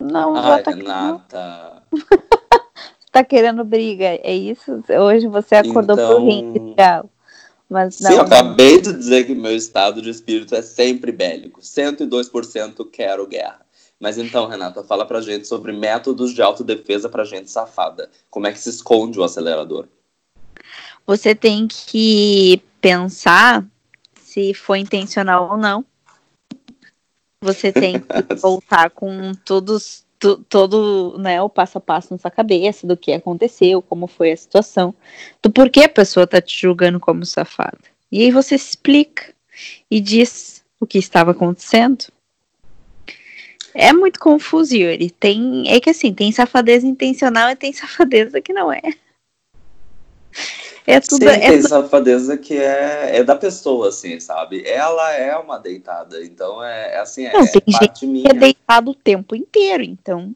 [0.00, 0.76] Não, não Ai, vou atacar.
[0.78, 1.72] Renata.
[1.74, 1.85] Não.
[3.12, 4.82] tá querendo briga, é isso?
[4.88, 6.08] Hoje você acordou então...
[6.08, 7.10] pro ringue, tchau.
[7.68, 8.10] Mas não.
[8.10, 11.60] Sim, eu acabei de dizer que meu estado de espírito é sempre bélico.
[11.60, 13.60] 102% quero guerra.
[13.98, 18.10] Mas então, Renata, fala pra gente sobre métodos de autodefesa pra gente safada.
[18.30, 19.88] Como é que se esconde o acelerador?
[21.06, 23.64] Você tem que pensar
[24.22, 25.84] se foi intencional ou não.
[27.40, 32.86] Você tem que voltar com todos todo né, o passo a passo na sua cabeça
[32.86, 34.94] do que aconteceu, como foi a situação,
[35.42, 37.78] do porquê a pessoa está te julgando como safada.
[38.10, 39.34] E aí você explica
[39.90, 42.06] e diz o que estava acontecendo.
[43.74, 45.10] É muito confuso, Yuri.
[45.10, 48.80] Tem, é que assim, tem safadeza intencional e tem safadeza que não é.
[50.86, 51.24] É tudo.
[51.24, 51.68] Sim, é tem tudo...
[51.68, 54.62] safadeza que é, é da pessoa, assim, sabe?
[54.64, 58.24] Ela é uma deitada, então é, é assim, é, Não, tem é gente minha.
[58.24, 60.34] que é deitado o tempo inteiro, então.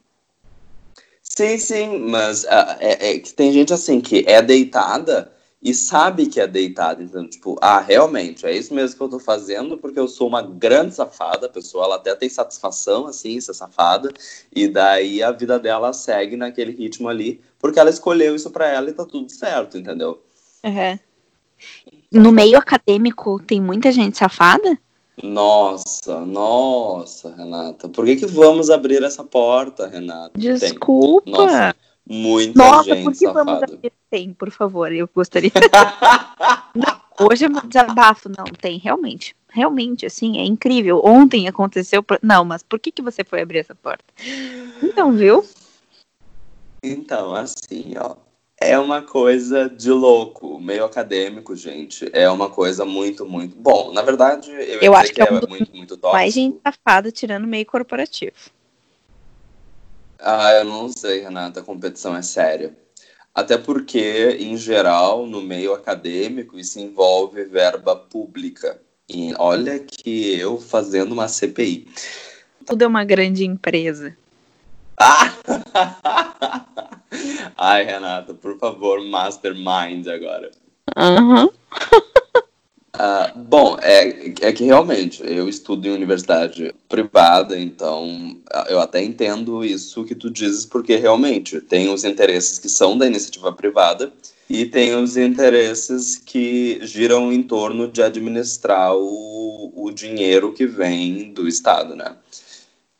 [1.22, 5.30] Sim, sim, mas uh, é, é, que tem gente assim que é deitada
[5.62, 9.18] e sabe que é deitada, então, tipo, ah, realmente, é isso mesmo que eu tô
[9.18, 13.52] fazendo, porque eu sou uma grande safada, a pessoa, ela até tem satisfação, assim, ser
[13.52, 14.10] safada,
[14.54, 18.88] e daí a vida dela segue naquele ritmo ali, porque ela escolheu isso para ela
[18.88, 20.22] e tá tudo certo, entendeu?
[20.64, 20.98] Uhum.
[22.12, 24.78] No meio acadêmico tem muita gente safada?
[25.22, 27.88] Nossa, nossa, Renata.
[27.88, 30.32] Por que, que vamos abrir essa porta, Renata?
[30.34, 31.24] Desculpa.
[31.24, 31.34] Tem.
[31.34, 31.76] Nossa,
[32.08, 33.44] muita nossa, gente por que safada.
[33.44, 33.92] vamos abrir?
[34.10, 35.52] Tem, por favor, eu gostaria.
[36.74, 39.36] não, hoje é um desabafo, não, tem, realmente.
[39.52, 41.02] Realmente, assim, é incrível.
[41.04, 42.04] Ontem aconteceu.
[42.22, 44.04] Não, mas por que, que você foi abrir essa porta?
[44.82, 45.44] Então, viu?
[46.82, 48.16] Então, assim, ó
[48.60, 52.10] é uma coisa de louco, meio acadêmico, gente.
[52.12, 53.56] É uma coisa muito, muito.
[53.56, 56.12] Bom, na verdade, eu, eu acho que, é, é muito, muito tóxico.
[56.12, 58.36] Mais gente safada tirando meio corporativo.
[60.18, 62.76] Ah, eu não sei, Renata, a competição é séria.
[63.34, 68.78] Até porque, em geral, no meio acadêmico, isso envolve verba pública.
[69.08, 71.88] E olha que eu fazendo uma CPI.
[72.66, 74.14] Tudo é uma grande empresa.
[74.98, 75.32] Ah!
[77.56, 80.50] Ai, Renata, por favor, mastermind agora.
[80.96, 81.44] Uhum.
[82.94, 88.36] Uh, bom, é, é que realmente eu estudo em universidade privada, então
[88.68, 93.06] eu até entendo isso que tu dizes, porque realmente tem os interesses que são da
[93.06, 94.12] iniciativa privada
[94.48, 101.32] e tem os interesses que giram em torno de administrar o, o dinheiro que vem
[101.32, 102.16] do Estado, né?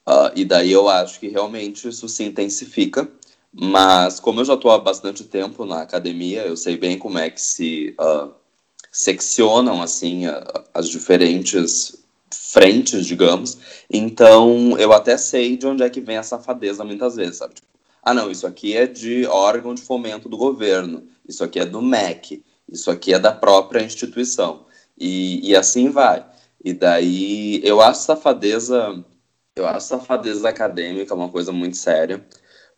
[0.08, 3.08] Uh, e daí eu acho que realmente isso se intensifica,
[3.52, 7.30] mas como eu já estou há bastante tempo na academia, eu sei bem como é
[7.30, 7.94] que se.
[8.00, 8.40] Uh,
[8.90, 10.22] seccionam assim
[10.74, 11.96] as diferentes
[12.32, 13.58] frentes, digamos.
[13.88, 17.54] Então, eu até sei de onde é que vem a safadeza muitas vezes, sabe?
[17.54, 17.68] Tipo,
[18.02, 21.82] ah, não, isso aqui é de órgão de fomento do governo, isso aqui é do
[21.82, 24.66] MEC, isso aqui é da própria instituição.
[24.98, 26.26] E, e assim vai.
[26.64, 29.04] E daí, eu acho safadeza,
[29.56, 32.24] eu acho safadeza acadêmica uma coisa muito séria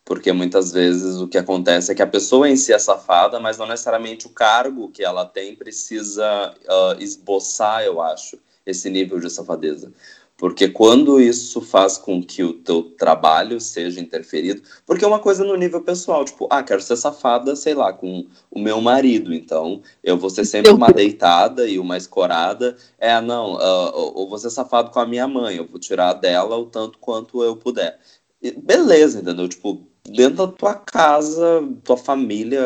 [0.05, 3.57] porque muitas vezes o que acontece é que a pessoa em si é safada, mas
[3.57, 9.29] não necessariamente o cargo que ela tem precisa uh, esboçar, eu acho, esse nível de
[9.29, 9.91] safadeza.
[10.35, 15.43] Porque quando isso faz com que o teu trabalho seja interferido, porque é uma coisa
[15.45, 19.81] no nível pessoal, tipo, ah, quero ser safada, sei lá, com o meu marido, então
[20.03, 22.75] eu vou ser sempre uma deitada e uma escorada.
[22.99, 26.57] É, não, uh, ou vou ser safado com a minha mãe, eu vou tirar dela
[26.57, 27.97] o tanto quanto eu puder.
[28.41, 29.47] E beleza, entendeu?
[29.47, 32.61] Tipo, dentro da tua casa, tua família,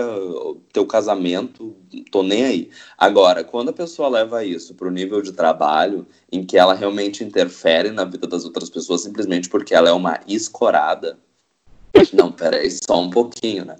[0.73, 1.75] teu casamento,
[2.11, 2.69] tô nem aí.
[2.97, 7.23] Agora, quando a pessoa leva isso para o nível de trabalho, em que ela realmente
[7.23, 11.17] interfere na vida das outras pessoas simplesmente porque ela é uma escorada,
[12.13, 13.75] não, peraí, só um pouquinho, né?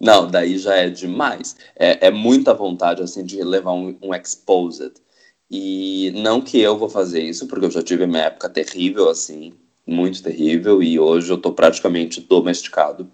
[0.00, 1.56] Não, daí já é demais.
[1.76, 4.94] É, é muita vontade, assim, de levar um, um exposed.
[5.50, 9.52] E não que eu vou fazer isso, porque eu já tive minha época terrível, assim,
[9.86, 13.10] muito terrível e hoje eu tô praticamente domesticado.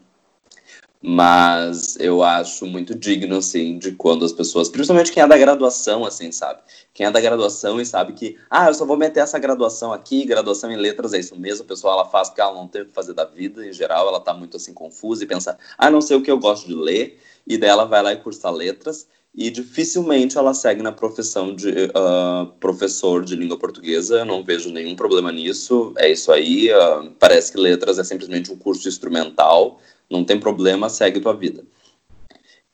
[1.01, 6.05] Mas eu acho muito digno, assim, de quando as pessoas, principalmente quem é da graduação,
[6.05, 6.61] assim, sabe?
[6.93, 10.25] Quem é da graduação e sabe que, ah, eu só vou meter essa graduação aqui,
[10.25, 12.87] graduação em letras é isso mesmo, a pessoa ela faz porque ela não tem o
[12.87, 16.01] que fazer da vida, em geral, ela tá muito, assim, confusa e pensa, ah, não
[16.01, 19.07] sei o que eu gosto de ler, e daí ela vai lá e cursa letras,
[19.39, 24.25] e dificilmente ela segue na profissão de uh, professor de língua portuguesa.
[24.25, 25.93] Não vejo nenhum problema nisso.
[25.97, 26.69] É isso aí.
[26.73, 29.81] Uh, parece que letras é simplesmente um curso instrumental.
[30.11, 31.63] Não tem problema, segue tua vida.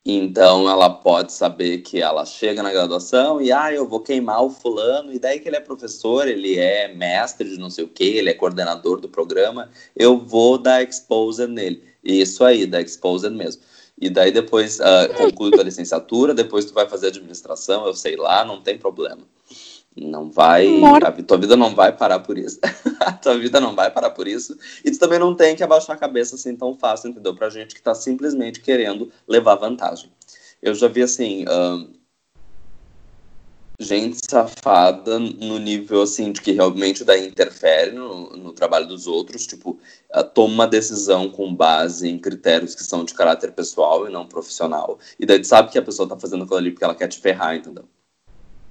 [0.06, 4.50] Então ela pode saber que ela chega na graduação e ah, eu vou queimar o
[4.50, 8.04] fulano, e daí que ele é professor, ele é mestre de não sei o que,
[8.04, 11.82] ele é coordenador do programa, eu vou dar exposure nele.
[12.02, 13.62] Isso aí, dar exposure mesmo
[14.00, 18.44] e daí depois uh, conclui tua licenciatura, depois tu vai fazer administração, eu sei lá,
[18.44, 19.22] não tem problema.
[19.96, 20.82] Não vai.
[20.82, 22.58] A tua vida não vai parar por isso.
[22.98, 24.58] a tua vida não vai parar por isso.
[24.84, 27.34] E tu também não tem que abaixar a cabeça assim tão fácil, entendeu?
[27.34, 30.10] Pra gente que tá simplesmente querendo levar vantagem.
[30.60, 31.44] Eu já vi assim.
[31.44, 31.88] Uh,
[33.78, 39.46] gente safada no nível assim de que realmente daí interfere no, no trabalho dos outros,
[39.46, 39.78] tipo,
[40.14, 44.26] uh, toma uma decisão com base em critérios que são de caráter pessoal e não
[44.26, 44.98] profissional.
[45.18, 47.56] E daí sabe que a pessoa tá fazendo aquilo ali porque ela quer te ferrar,
[47.56, 47.84] entendeu?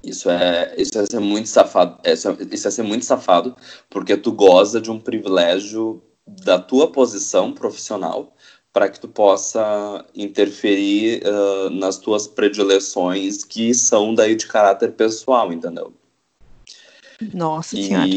[0.04, 3.56] Isso é, isso é ser muito safado, isso é, isso é ser muito safado,
[3.89, 8.34] porque tu goza de um privilégio da tua posição profissional
[8.73, 15.53] para que tu possa interferir uh, nas tuas predileções que são daí de caráter pessoal,
[15.53, 15.93] entendeu?
[17.33, 18.09] Nossa e, senhora.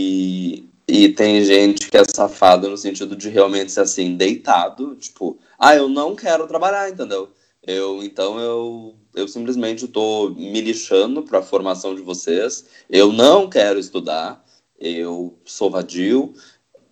[0.88, 5.74] E tem gente que é safada no sentido de realmente ser assim, deitado, tipo, ah,
[5.74, 7.28] eu não quero trabalhar, entendeu?
[7.66, 12.66] Eu, então eu, eu simplesmente estou me lixando para a formação de vocês.
[12.88, 14.44] Eu não quero estudar.
[14.78, 16.32] Eu sou vadio.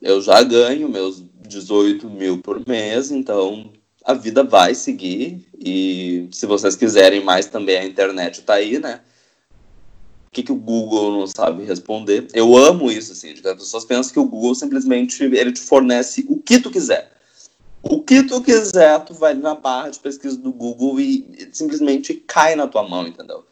[0.02, 3.70] Eu já ganho meus 18 mil por mês, então
[4.04, 5.46] a vida vai seguir.
[5.58, 9.00] E se vocês quiserem mais também, a internet tá aí, né?
[10.26, 12.26] O que, que o Google não sabe responder?
[12.34, 16.36] Eu amo isso, assim, as pessoas pensam que o Google simplesmente ele te fornece o
[16.38, 17.12] que tu quiser.
[17.82, 22.56] O que tu quiser, tu vai na barra de pesquisa do Google e simplesmente cai
[22.56, 23.44] na tua mão, entendeu?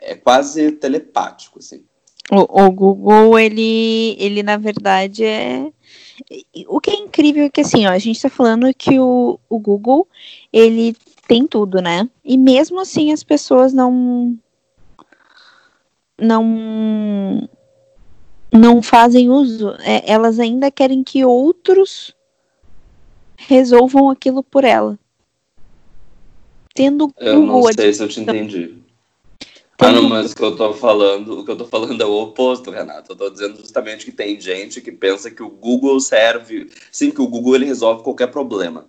[0.00, 1.82] É quase telepático, assim.
[2.30, 5.70] O, o Google, ele, ele na verdade é
[6.66, 9.58] o que é incrível é que assim, ó, a gente está falando que o, o
[9.58, 10.06] Google
[10.52, 10.96] ele
[11.26, 12.08] tem tudo, né?
[12.24, 14.36] E mesmo assim as pessoas não
[16.20, 17.48] não
[18.52, 19.70] não fazem uso.
[19.80, 22.14] É, elas ainda querem que outros
[23.36, 24.98] resolvam aquilo por ela.
[26.74, 28.79] Tendo Eu não sei se eu te entendi.
[29.80, 32.22] Ah, não, mas o que eu tô falando, o que eu tô falando é o
[32.22, 33.12] oposto, Renato.
[33.12, 37.22] Eu tô dizendo justamente que tem gente que pensa que o Google serve, sim, que
[37.22, 38.86] o Google ele resolve qualquer problema.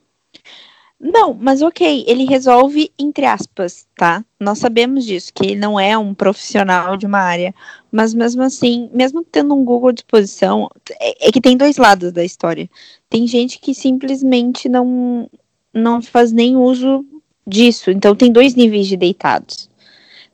[0.99, 4.23] Não, mas ok, ele resolve entre aspas, tá?
[4.39, 7.55] Nós sabemos disso, que ele não é um profissional de uma área,
[7.91, 10.69] mas mesmo assim, mesmo tendo um Google à disposição,
[10.99, 12.69] é, é que tem dois lados da história.
[13.09, 15.27] Tem gente que simplesmente não,
[15.73, 17.03] não faz nem uso
[17.47, 19.70] disso, então tem dois níveis de deitados.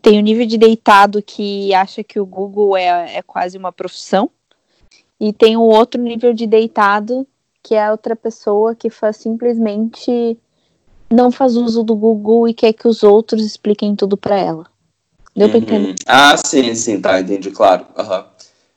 [0.02, 4.30] Tem o nível de deitado que acha que o Google é, é quase uma profissão,
[5.20, 7.28] e tem o outro nível de deitado
[7.64, 10.38] que é outra pessoa que faz simplesmente
[11.12, 14.66] não faz uso do Google e quer que os outros expliquem tudo para ela.
[15.36, 15.52] Deu uhum.
[15.52, 15.96] pra entender?
[16.06, 17.86] Ah, sim, sim, tá, entendi, claro.
[17.98, 18.24] Uhum.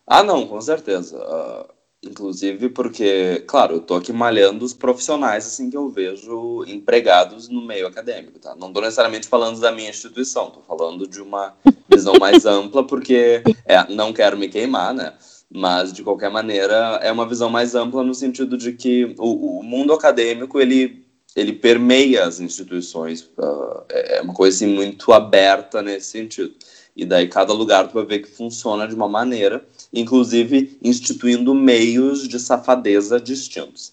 [0.07, 1.17] Ah, não, com certeza.
[1.17, 1.73] Uh,
[2.03, 7.63] inclusive porque, claro, eu tô aqui malhando os profissionais, assim, que eu vejo empregados no
[7.63, 8.55] meio acadêmico, tá?
[8.57, 11.55] Não tô necessariamente falando da minha instituição, tô falando de uma
[11.89, 15.13] visão mais ampla, porque, é, não quero me queimar, né?
[15.53, 19.63] Mas, de qualquer maneira, é uma visão mais ampla no sentido de que o, o
[19.63, 23.23] mundo acadêmico, ele ele permeia as instituições.
[23.39, 26.55] Uh, é uma coisa assim, muito aberta nesse sentido.
[26.97, 32.27] E daí cada lugar tu vai ver que funciona de uma maneira, inclusive instituindo meios
[32.29, 33.93] de safadeza distintos.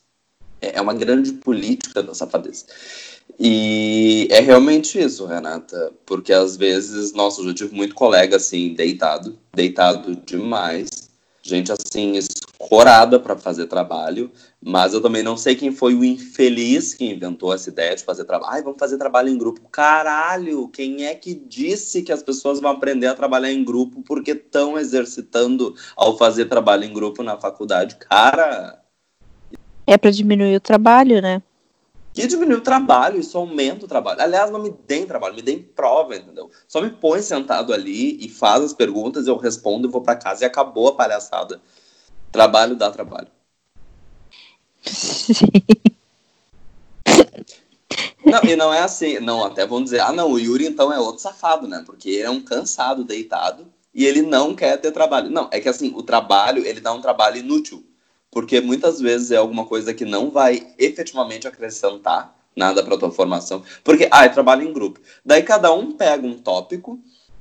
[0.61, 2.65] É, é uma grande política da safadeza.
[3.39, 8.73] E é realmente isso, Renata, porque às vezes, nossa, eu já tive muito colega assim,
[8.73, 11.06] deitado, deitado demais,
[11.47, 14.31] gente assim escorada para fazer trabalho,
[14.61, 18.25] mas eu também não sei quem foi o infeliz que inventou essa ideia de fazer
[18.25, 18.53] trabalho.
[18.53, 19.61] Ai, vamos fazer trabalho em grupo.
[19.71, 24.31] Caralho, quem é que disse que as pessoas vão aprender a trabalhar em grupo porque
[24.31, 27.95] estão exercitando ao fazer trabalho em grupo na faculdade?
[27.95, 28.81] Cara,
[29.85, 31.41] é para diminuir o trabalho, né?
[32.21, 34.21] Que diminuir o trabalho, isso aumenta o trabalho.
[34.21, 36.49] Aliás, não me deem trabalho, me deem prova, entendeu?
[36.67, 40.43] Só me põe sentado ali e faz as perguntas, eu respondo e vou para casa
[40.43, 41.61] e acabou a palhaçada.
[42.31, 43.27] Trabalho dá trabalho.
[44.81, 45.45] Sim.
[48.25, 50.99] Não, e não é assim, não, até vão dizer, ah não, o Yuri então é
[50.99, 51.83] outro safado, né?
[51.85, 55.29] Porque ele é um cansado, deitado, e ele não quer ter trabalho.
[55.29, 57.85] Não, é que assim, o trabalho, ele dá um trabalho inútil
[58.37, 63.63] porque muitas vezes é alguma coisa que não vai efetivamente acrescentar nada para tua formação.
[63.83, 64.99] Porque, ah, é trabalho em grupo.
[65.25, 66.99] Daí cada um pega um tópico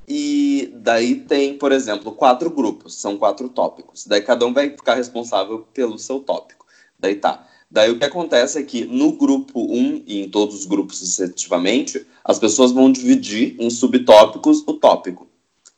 [0.09, 4.07] e daí tem, por exemplo, quatro grupos, são quatro tópicos.
[4.07, 6.65] Daí cada um vai ficar responsável pelo seu tópico.
[6.99, 7.47] Daí tá.
[7.71, 10.97] Daí o que acontece é que no grupo 1 um, e em todos os grupos
[10.97, 15.29] sucessivamente, as pessoas vão dividir em subtópicos o tópico.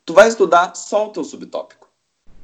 [0.04, 1.77] Tu vai estudar só o teu subtópico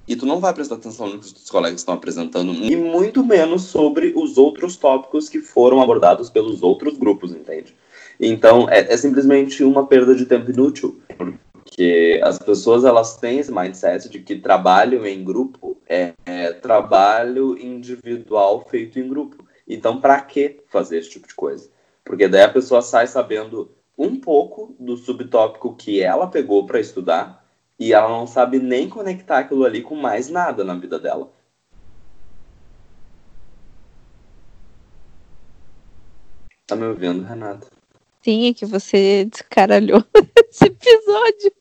[0.07, 3.63] e tu não vai prestar atenção no que os colegas estão apresentando, e muito menos
[3.63, 7.75] sobre os outros tópicos que foram abordados pelos outros grupos, entende?
[8.21, 11.01] Então, é, é simplesmente uma perda de tempo inútil,
[11.65, 17.59] porque as pessoas elas têm esse mindset de que trabalho em grupo é, é trabalho
[17.59, 19.45] individual feito em grupo.
[19.67, 21.69] Então, para que fazer esse tipo de coisa?
[22.05, 27.44] Porque daí a pessoa sai sabendo um pouco do subtópico que ela pegou para estudar
[27.79, 31.31] e ela não sabe nem conectar aquilo ali com mais nada na vida dela.
[36.67, 37.67] Tá me ouvindo, Renata?
[38.23, 40.03] Sim, é que você descaralhou
[40.51, 41.53] esse episódio.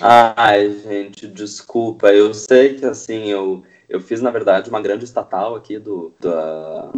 [0.00, 2.12] Ai, gente, desculpa.
[2.12, 6.92] Eu sei que assim, eu, eu fiz, na verdade, uma grande estatal aqui do, da,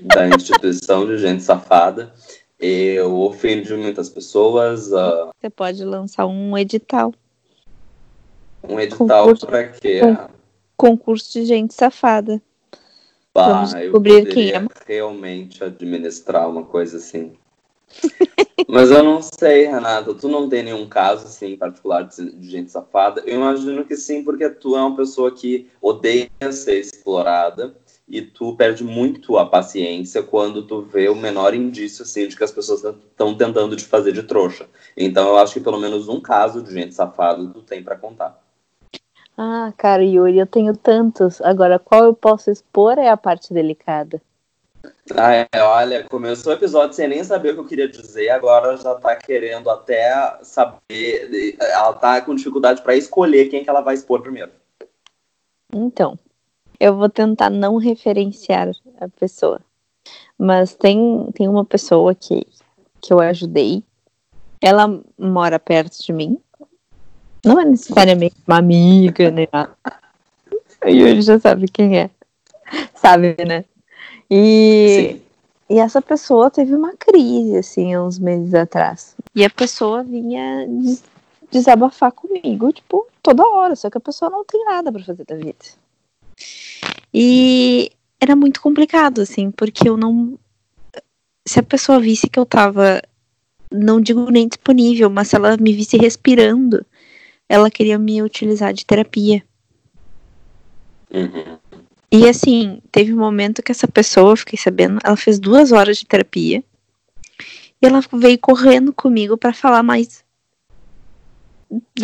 [0.00, 2.14] da instituição de gente safada.
[2.58, 4.90] Eu ofendi muitas pessoas.
[4.90, 5.30] Uh...
[5.38, 7.12] Você pode lançar um edital.
[8.62, 10.00] Um edital para quê?
[10.76, 12.40] concurso de gente safada.
[13.34, 14.66] Bah, Vamos descobrir quem é.
[14.86, 17.32] realmente administrar uma coisa assim.
[18.68, 20.14] Mas eu não sei, Renata.
[20.14, 23.22] Tu não tem nenhum caso assim particular de gente safada?
[23.26, 27.76] Eu imagino que sim, porque tu é uma pessoa que odeia ser explorada
[28.08, 32.44] e tu perde muito a paciência quando tu vê o menor indício assim de que
[32.44, 34.66] as pessoas estão tentando te fazer de trouxa.
[34.96, 38.40] Então eu acho que pelo menos um caso de gente safada tu tem para contar.
[39.36, 41.42] Ah, cara, Yuri, eu tenho tantos.
[41.42, 44.22] Agora, qual eu posso expor é a parte delicada.
[45.14, 48.76] Ah, é, olha, começou o episódio sem nem saber o que eu queria dizer, agora
[48.76, 51.56] já tá querendo até saber.
[51.58, 54.52] Ela tá com dificuldade para escolher quem que ela vai expor primeiro.
[55.72, 56.18] Então,
[56.78, 58.70] eu vou tentar não referenciar
[59.00, 59.60] a pessoa.
[60.38, 62.46] Mas tem, tem uma pessoa que,
[63.00, 63.82] que eu ajudei.
[64.60, 66.38] Ela mora perto de mim.
[67.44, 69.46] Não é necessariamente uma amiga, né?
[70.84, 72.10] E ele já sabe quem é.
[72.94, 73.64] Sabe, né?
[74.30, 75.20] E,
[75.70, 79.14] e essa pessoa teve uma crise, assim, uns meses atrás.
[79.34, 81.02] E a pessoa vinha des
[81.48, 83.76] desabafar comigo, tipo, toda hora.
[83.76, 85.54] Só que a pessoa não tem nada para fazer da vida.
[87.18, 87.90] E
[88.20, 90.38] era muito complicado, assim, porque eu não.
[91.48, 93.00] Se a pessoa visse que eu tava,
[93.72, 96.84] não digo nem disponível, mas se ela me visse respirando,
[97.48, 99.42] ela queria me utilizar de terapia.
[101.10, 101.56] Uhum.
[102.12, 106.04] E assim, teve um momento que essa pessoa, fiquei sabendo, ela fez duas horas de
[106.04, 106.62] terapia.
[107.80, 110.22] E ela veio correndo comigo para falar mais.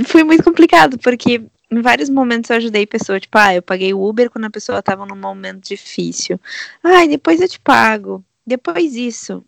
[0.06, 1.42] Foi muito complicado, porque
[1.72, 4.82] em vários momentos eu ajudei pessoa, tipo, ah, eu paguei o Uber quando a pessoa
[4.82, 6.38] tava num momento difícil.
[6.82, 8.22] Ai, depois eu te pago.
[8.46, 9.42] Depois isso.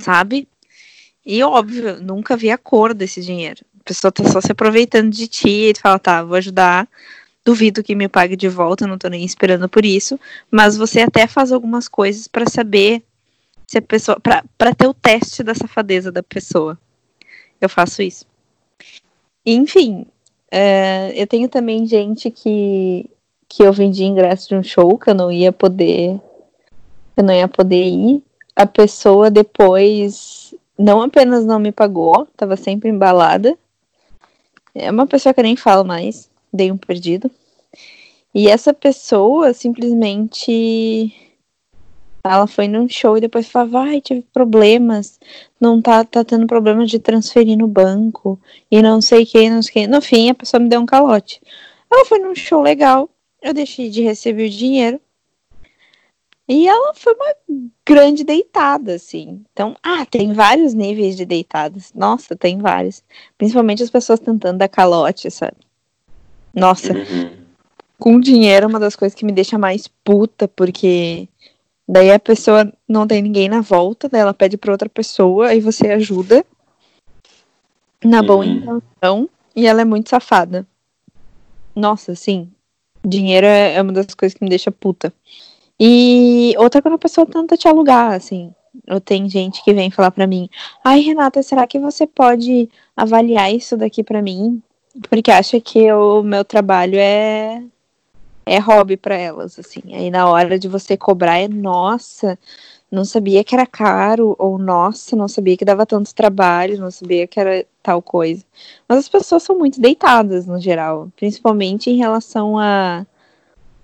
[0.00, 0.48] Sabe?
[1.24, 3.64] E óbvio, nunca vi a cor desse dinheiro.
[3.80, 6.88] A pessoa tá só se aproveitando de ti e fala, tá, vou ajudar.
[7.44, 10.18] Duvido que me pague de volta, não tô nem esperando por isso.
[10.50, 13.02] Mas você até faz algumas coisas para saber
[13.66, 14.18] se a pessoa.
[14.20, 16.78] para ter o teste da safadeza da pessoa.
[17.60, 18.26] Eu faço isso.
[19.44, 20.06] Enfim,
[20.56, 23.10] é, eu tenho também gente que,
[23.48, 26.20] que eu vendi ingresso de um show que eu não ia poder.
[27.16, 28.22] Eu não ia poder ir.
[28.54, 33.58] A pessoa depois não apenas não me pagou, estava sempre embalada.
[34.72, 37.28] É uma pessoa que eu nem falo mais, dei um perdido.
[38.32, 41.12] E essa pessoa simplesmente
[42.32, 45.20] ela foi num show e depois falava, vai, tive problemas,
[45.60, 49.72] não tá, tá tendo problema de transferir no banco, e não sei quem, não sei
[49.72, 49.86] quem.
[49.86, 51.40] No fim, a pessoa me deu um calote.
[51.92, 53.10] Ela foi num show legal,
[53.42, 54.98] eu deixei de receber o dinheiro,
[56.48, 57.34] e ela foi uma
[57.86, 59.42] grande deitada, assim.
[59.52, 61.90] Então, ah, tem vários níveis de deitadas.
[61.94, 63.02] Nossa, tem vários.
[63.38, 65.56] Principalmente as pessoas tentando dar calote, sabe?
[66.54, 67.30] Nossa, Uhum.
[67.98, 71.28] com dinheiro é uma das coisas que me deixa mais puta, porque
[71.86, 75.60] Daí a pessoa não tem ninguém na volta, daí ela pede para outra pessoa, aí
[75.60, 76.44] você ajuda
[78.02, 78.52] na boa Uhum.
[78.52, 80.66] intenção, e ela é muito safada.
[81.74, 82.50] Nossa, sim.
[83.04, 85.12] Dinheiro é é uma das coisas que me deixa puta.
[85.78, 88.52] E outra quando a pessoa tenta te alugar, assim.
[88.86, 90.48] Eu tenho gente que vem falar pra mim:
[90.84, 94.62] "Ai, Renata, será que você pode avaliar isso daqui pra mim?"
[95.10, 97.62] Porque acha que o meu trabalho é
[98.46, 99.82] é hobby pra elas, assim.
[99.94, 102.38] Aí na hora de você cobrar é nossa,
[102.90, 107.26] não sabia que era caro ou nossa, não sabia que dava tanto trabalho, não sabia
[107.26, 108.44] que era tal coisa.
[108.88, 113.06] Mas as pessoas são muito deitadas no geral, principalmente em relação a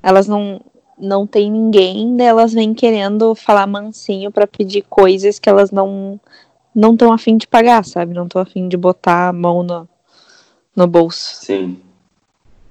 [0.03, 0.61] elas não
[0.99, 6.21] não tem ninguém, daí elas vêm querendo falar mansinho pra pedir coisas que elas não
[6.75, 8.15] não estão afim de pagar, sabe?
[8.15, 9.89] Não estão afim de botar a mão no,
[10.77, 11.45] no bolso.
[11.45, 11.81] Sim.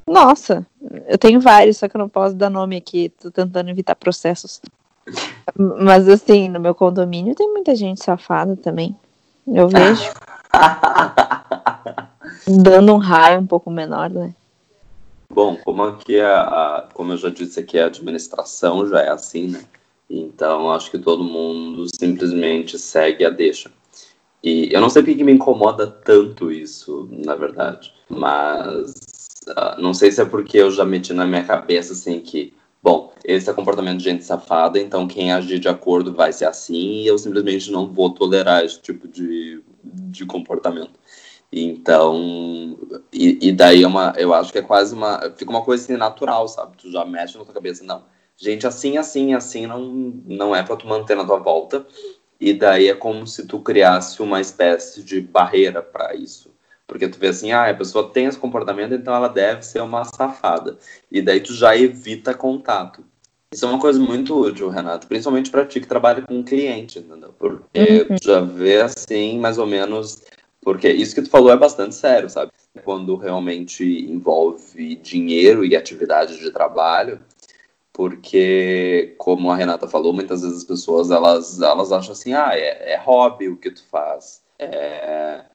[0.10, 0.66] Nossa,
[1.08, 4.60] eu tenho vários, só que eu não posso dar nome aqui, tô tentando evitar processos.
[5.56, 8.96] Mas assim, no meu condomínio tem muita gente safada também.
[9.46, 10.12] Eu vejo.
[12.48, 14.34] Dando um raio um pouco menor, né?
[15.32, 19.50] Bom, como aqui a, a- como eu já disse aqui, a administração já é assim,
[19.50, 19.64] né?
[20.10, 23.70] Então acho que todo mundo simplesmente segue a deixa.
[24.44, 28.92] E eu não sei porque que me incomoda tanto isso, na verdade, mas
[29.56, 33.14] ah, não sei se é porque eu já meti na minha cabeça assim que, bom,
[33.24, 37.08] esse é comportamento de gente safada, então quem agir de acordo vai ser assim, e
[37.08, 41.00] eu simplesmente não vou tolerar esse tipo de, de comportamento.
[41.52, 42.78] Então,
[43.12, 45.98] e, e daí é uma, eu acho que é quase uma, fica uma coisa assim
[45.98, 46.78] natural, sabe?
[46.78, 48.04] Tu já mexe na tua cabeça, não.
[48.38, 49.82] Gente, assim, assim, assim não,
[50.26, 51.86] não é pra tu manter na tua volta.
[52.40, 56.52] E daí é como se tu criasse uma espécie de barreira pra isso.
[56.90, 60.04] Porque tu vê assim, ah, a pessoa tem esse comportamento, então ela deve ser uma
[60.04, 60.78] safada.
[61.12, 63.06] E daí tu já evita contato.
[63.54, 67.34] Isso é uma coisa muito útil, Renato, principalmente pra ti que trabalha com cliente, entendeu?
[67.38, 68.18] Porque Uhum.
[68.18, 70.22] tu já vê assim, mais ou menos
[70.62, 72.52] porque isso que tu falou é bastante sério, sabe?
[72.84, 77.20] Quando realmente envolve dinheiro e atividade de trabalho,
[77.94, 82.94] porque, como a Renata falou, muitas vezes as pessoas elas, elas acham assim, ah, é,
[82.94, 84.42] é hobby o que tu faz.
[84.58, 85.46] É...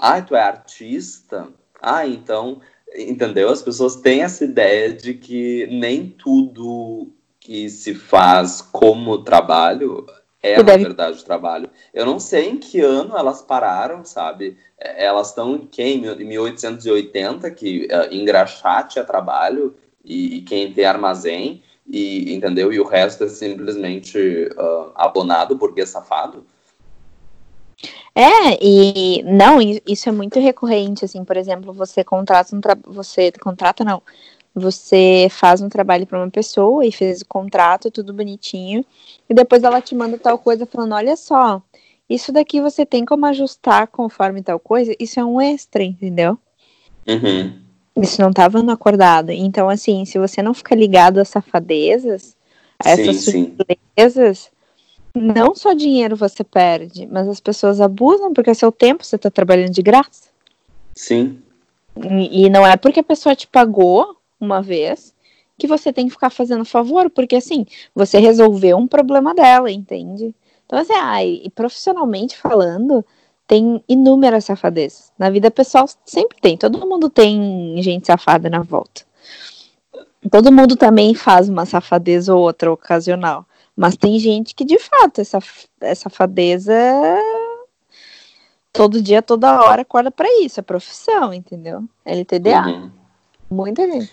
[0.00, 1.48] Ah, tu é artista?
[1.80, 2.60] Ah, então,
[2.94, 3.50] entendeu?
[3.50, 10.06] As pessoas têm essa ideia de que nem tudo que se faz como trabalho
[10.46, 11.68] é, na verdade, trabalho.
[11.92, 14.56] Eu não sei em que ano elas pararam, sabe?
[14.78, 16.04] É, Elas estão em quem?
[16.06, 19.74] Em 1880, que uh, engraxate é trabalho
[20.04, 22.72] e, e quem tem armazém, e, entendeu?
[22.72, 26.46] E o resto é simplesmente ah, abonado, burguês safado.
[28.18, 33.84] É, e não, isso é muito recorrente, assim, por exemplo, você contrata um você contrata
[33.84, 34.02] não.
[34.54, 38.82] Você faz um trabalho para uma pessoa e fez o contrato, tudo bonitinho,
[39.28, 41.60] e depois ela te manda tal coisa falando: olha só,
[42.08, 46.38] isso daqui você tem como ajustar conforme tal coisa, isso é um extra, entendeu?
[47.06, 47.52] Uhum.
[47.98, 49.30] Isso não estava no acordado.
[49.30, 52.34] Então, assim, se você não ficar ligado a safadezas,
[52.82, 54.50] a essas sim, sutilezas,
[55.16, 59.30] não só dinheiro você perde, mas as pessoas abusam porque é seu tempo, você está
[59.30, 60.28] trabalhando de graça.
[60.94, 61.42] Sim.
[61.96, 65.14] E, e não é porque a pessoa te pagou uma vez
[65.58, 67.64] que você tem que ficar fazendo favor, porque assim,
[67.94, 70.34] você resolveu um problema dela, entende?
[70.66, 73.04] Então, assim, ah, e profissionalmente falando,
[73.46, 75.12] tem inúmeras safadezas.
[75.18, 79.02] Na vida pessoal sempre tem, todo mundo tem gente safada na volta.
[80.30, 83.46] Todo mundo também faz uma safadeza ou outra ocasional.
[83.76, 85.38] Mas tem gente que, de fato, essa,
[85.80, 86.72] essa safadeza
[88.72, 90.58] todo dia, toda hora, acorda para isso.
[90.58, 91.84] É profissão, entendeu?
[92.04, 92.66] LTDA.
[92.66, 92.90] Uhum.
[93.50, 94.10] Muita gente.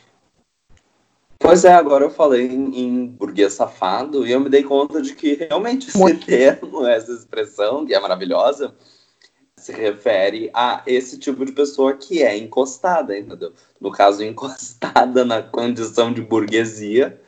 [1.39, 5.13] Pois é, agora eu falei em, em, burguês safado e eu me dei conta de
[5.13, 6.25] que realmente esse Muito.
[6.25, 8.73] termo, essa expressão, que é maravilhosa,
[9.57, 13.51] se refere a esse tipo de pessoa que é encostada, entendeu?
[13.79, 17.19] No caso, encostada na condição de burguesia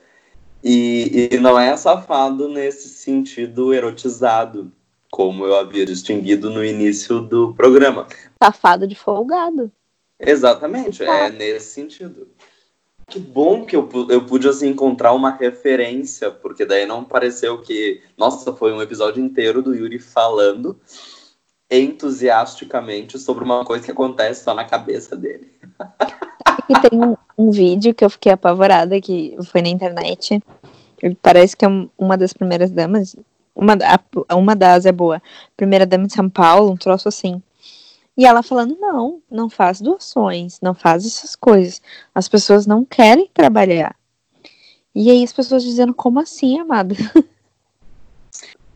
[0.67, 4.71] e, e não é safado nesse sentido erotizado,
[5.11, 8.07] como eu havia distinguido no início do programa.
[8.41, 9.71] Safado de folgado.
[10.19, 11.29] Exatamente, é ah.
[11.29, 12.27] nesse sentido.
[13.07, 18.01] Que bom que eu, eu pude assim, encontrar uma referência, porque daí não pareceu que.
[18.17, 20.79] Nossa, foi um episódio inteiro do Yuri falando
[21.69, 25.51] entusiasticamente sobre uma coisa que acontece só na cabeça dele.
[26.69, 30.41] E tem um, um, vídeo que eu fiquei apavorada, que foi na internet.
[31.21, 33.15] Parece que é uma das primeiras damas.
[33.55, 33.73] Uma,
[34.33, 35.21] uma das é boa.
[35.55, 37.41] Primeira dama de São Paulo, um troço assim.
[38.17, 41.81] E ela falando: não, não faz doações, não faz essas coisas.
[42.13, 43.95] As pessoas não querem trabalhar.
[44.93, 46.95] E aí as pessoas dizendo: como assim, amada?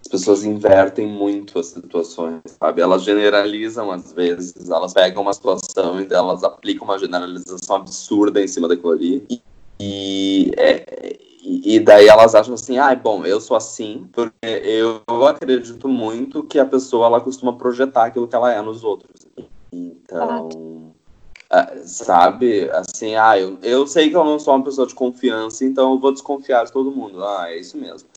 [0.10, 2.82] pessoas invertem muito as situações, sabe?
[2.82, 8.47] Elas generalizam às vezes, elas pegam uma situação e elas aplicam uma generalização absurda em
[8.47, 9.26] cima daquilo ali.
[9.30, 9.41] E,
[9.80, 15.88] e, é, e daí elas acham assim, ah, bom, eu sou assim, porque eu acredito
[15.88, 19.28] muito que a pessoa ela costuma projetar aquilo que ela é nos outros.
[19.72, 20.93] Então,
[21.49, 21.72] ah.
[21.84, 25.93] sabe, assim, ah, eu, eu sei que eu não sou uma pessoa de confiança, então
[25.93, 27.24] eu vou desconfiar de todo mundo.
[27.24, 28.07] Ah, é isso mesmo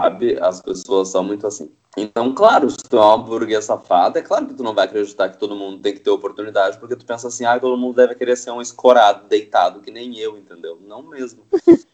[0.00, 0.38] sabe?
[0.40, 1.70] As pessoas são muito assim.
[1.96, 5.28] Então, claro, se tu é uma burguesa safada, é claro que tu não vai acreditar
[5.28, 8.14] que todo mundo tem que ter oportunidade, porque tu pensa assim, ah, todo mundo deve
[8.14, 10.78] querer ser um escorado, deitado, que nem eu, entendeu?
[10.86, 11.42] Não mesmo.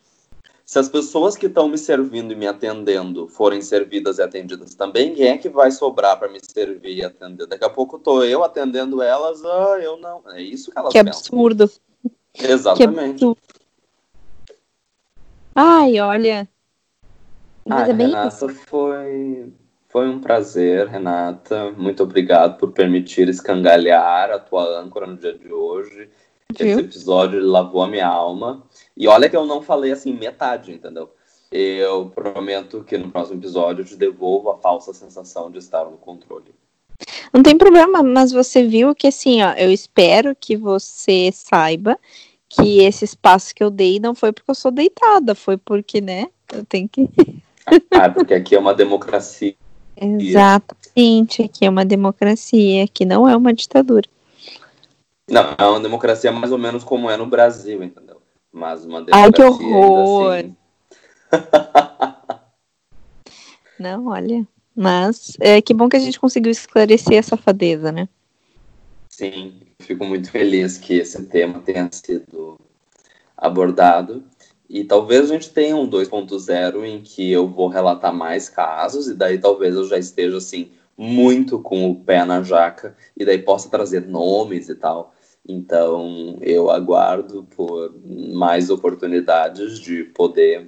[0.66, 5.14] se as pessoas que estão me servindo e me atendendo forem servidas e atendidas também,
[5.14, 7.46] quem é que vai sobrar para me servir e atender?
[7.46, 10.22] Daqui a pouco tô eu atendendo elas, ah, eu não.
[10.32, 11.20] É isso que elas que pensam.
[11.20, 11.70] Absurdo.
[12.34, 13.18] Exatamente.
[13.18, 13.38] Que absurdo.
[15.59, 16.46] Ai, olha,
[17.66, 18.48] mas ah, é bem Renata, isso.
[18.48, 19.52] foi,
[19.88, 21.72] foi um prazer, Renata.
[21.72, 26.08] Muito obrigado por permitir escangalhar a tua âncora no dia de hoje.
[26.56, 26.68] Viu?
[26.68, 28.62] Esse episódio lavou a minha alma.
[28.96, 31.10] E olha que eu não falei assim metade, entendeu?
[31.50, 35.96] Eu prometo que no próximo episódio eu te devolvo a falsa sensação de estar no
[35.96, 36.54] controle.
[37.32, 41.98] Não tem problema, mas você viu que assim, ó, eu espero que você saiba
[42.48, 46.28] que esse espaço que eu dei não foi porque eu sou deitada, foi porque, né,
[46.52, 47.08] eu tenho que
[47.92, 49.54] Ah, porque aqui é uma democracia.
[49.96, 54.08] Exatamente, aqui é uma democracia, que não é uma ditadura.
[55.28, 58.22] Não, é uma democracia mais ou menos como é no Brasil, entendeu?
[58.52, 59.24] Mas uma democracia.
[59.24, 60.34] Ai, que horror!
[60.34, 60.56] Assim...
[63.80, 64.46] não, olha.
[64.74, 68.06] Mas é que bom que a gente conseguiu esclarecer essa fadeza, né?
[69.08, 72.60] Sim, fico muito feliz que esse tema tenha sido
[73.36, 74.22] abordado.
[74.68, 79.14] E talvez a gente tenha um 2.0 em que eu vou relatar mais casos, e
[79.14, 83.68] daí talvez eu já esteja assim, muito com o pé na jaca, e daí possa
[83.68, 85.14] trazer nomes e tal.
[85.48, 90.66] Então eu aguardo por mais oportunidades de poder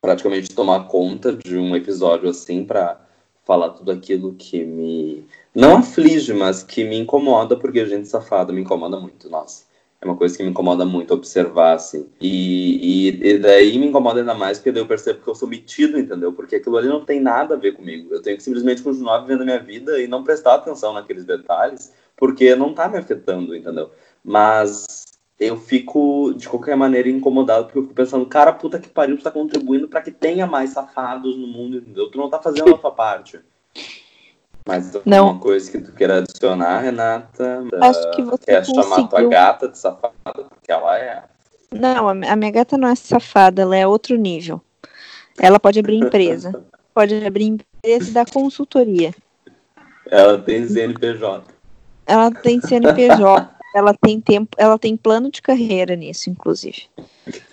[0.00, 3.00] praticamente tomar conta de um episódio assim para
[3.44, 8.60] falar tudo aquilo que me não aflige, mas que me incomoda, porque gente safada me
[8.60, 9.69] incomoda muito, nossa
[10.00, 12.08] é uma coisa que me incomoda muito observar, assim.
[12.20, 15.46] E, e, e, daí me incomoda ainda mais porque daí eu percebo que eu sou
[15.46, 16.32] metido, entendeu?
[16.32, 18.14] Porque aquilo ali não tem nada a ver comigo.
[18.14, 21.92] Eu tenho que simplesmente continuar vivendo a minha vida e não prestar atenção naqueles detalhes,
[22.16, 23.90] porque não tá me afetando, entendeu?
[24.24, 25.04] Mas
[25.38, 29.22] eu fico, de qualquer maneira, incomodado, porque eu fico pensando, cara, puta que pariu, tu
[29.24, 32.10] tá contribuindo para que tenha mais safados no mundo, entendeu?
[32.10, 33.38] Tu não tá fazendo a tua parte.
[34.70, 37.64] Mais alguma coisa que tu queira adicionar, Renata?
[37.80, 38.82] Acho que você Quer conseguiu...
[38.84, 41.24] chamar tua gata de safada, porque ela é.
[41.72, 44.60] Não, a minha gata não é safada, ela é outro nível.
[45.40, 46.52] Ela pode abrir empresa.
[46.94, 49.12] pode abrir empresa e dar consultoria.
[50.06, 51.44] Ela tem CNPJ.
[52.06, 53.50] Ela tem CNPJ.
[53.74, 56.88] ela tem tempo, ela tem plano de carreira nisso, inclusive.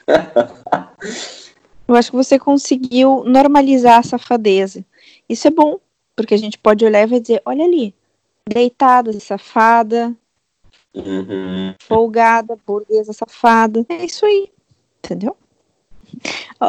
[1.88, 4.84] Eu acho que você conseguiu normalizar a safadeza.
[5.30, 5.80] Isso é bom,
[6.18, 7.94] porque a gente pode olhar e vai dizer, olha ali,
[8.50, 10.14] deitada, safada,
[10.96, 11.76] Uhum.
[11.80, 13.86] folgada, burguesa, safada.
[13.88, 14.52] É isso aí,
[14.98, 15.38] entendeu?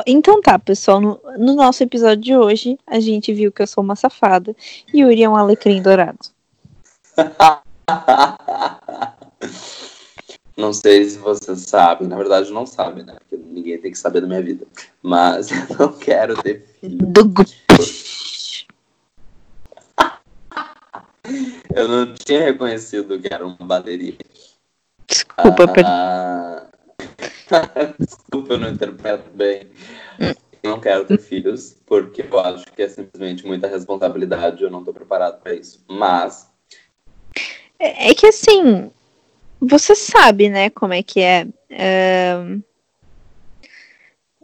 [0.07, 3.83] Então tá, pessoal, no, no, nosso episódio de hoje, a gente viu que eu sou
[3.83, 4.55] uma safada
[4.93, 6.19] e Yuri é um alecrim dourado.
[10.59, 13.15] Não sei se você sabe, na verdade não sabe, né?
[13.21, 14.67] Porque ninguém tem que saber da minha vida.
[15.01, 16.99] Mas eu não quero ter filho.
[17.07, 17.33] Do...
[21.75, 24.15] Eu não tinha reconhecido que era uma bateria.
[25.07, 26.67] Desculpa, ah,
[27.99, 29.69] Desculpa, eu não interpreto bem.
[30.63, 34.63] Eu não quero ter filhos, porque eu acho que é simplesmente muita responsabilidade.
[34.63, 35.83] Eu não estou preparado para isso.
[35.89, 36.51] Mas.
[37.79, 38.91] É, é, que assim.
[39.61, 41.47] Você sabe, né, como é que é.
[41.71, 42.63] Uh...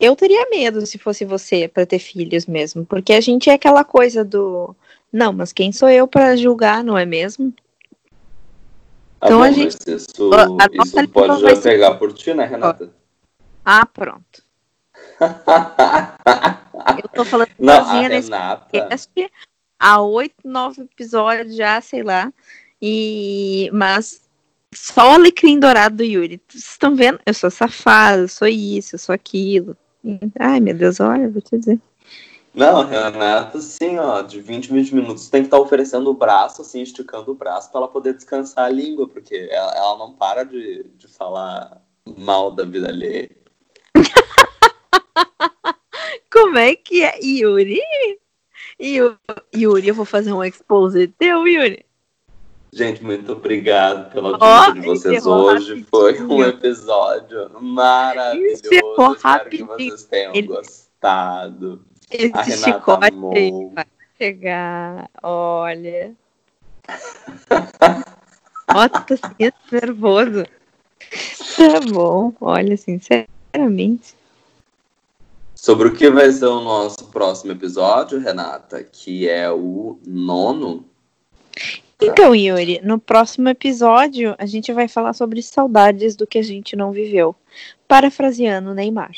[0.01, 3.85] Eu teria medo se fosse você para ter filhos mesmo, porque a gente é aquela
[3.85, 4.74] coisa do
[5.15, 7.55] não, mas quem sou eu para julgar, não é mesmo?
[9.21, 9.77] Ah, então bom, a gente.
[9.87, 11.99] Isso, a isso pode já pegar ser...
[11.99, 12.91] por ti, né, Renata?
[13.65, 14.43] Ah, pronto.
[17.01, 18.67] eu tô falando não, sozinha nesse Renata...
[18.71, 19.31] podcast
[19.79, 22.33] há oito, nove episódios já, sei lá.
[22.83, 24.21] E mas
[24.75, 26.43] só o alecrim dourado do Yuri.
[26.49, 27.21] Vocês estão vendo?
[27.25, 29.77] Eu sou safada, eu sou isso, eu sou aquilo.
[30.41, 31.79] Ai, meu Deus, olha, vou te dizer.
[32.55, 36.15] Não, Renata, assim, ó, de 20 em 20 minutos tem que estar tá oferecendo o
[36.15, 40.13] braço, assim, esticando o braço para ela poder descansar a língua, porque ela, ela não
[40.13, 41.83] para de, de falar
[42.17, 43.29] mal da vida alheia.
[46.33, 47.81] Como é que é, Yuri?
[48.81, 51.85] Yuri, eu vou fazer um expose teu, Yuri.
[52.73, 55.69] Gente, muito obrigado pela audiência oh, de vocês hoje.
[55.69, 55.87] Rapidinho.
[55.91, 58.63] Foi um episódio maravilhoso.
[58.65, 59.77] Espero rapidinho.
[59.77, 61.85] que vocês tenham gostado.
[62.11, 63.71] Esse chicote amou.
[63.75, 63.87] vai
[64.19, 65.11] chegar.
[65.23, 66.13] Olha.
[68.69, 70.45] Ó, tô assim, nervoso.
[71.57, 74.15] Tá bom, olha, sinceramente.
[75.55, 80.85] Sobre o que vai ser o nosso próximo episódio, Renata, que é o nono.
[82.03, 86.77] Então, Yuri, no próximo episódio a gente vai falar sobre saudades do que a gente
[86.77, 87.35] não viveu.
[87.89, 89.13] Parafraseando Neymar.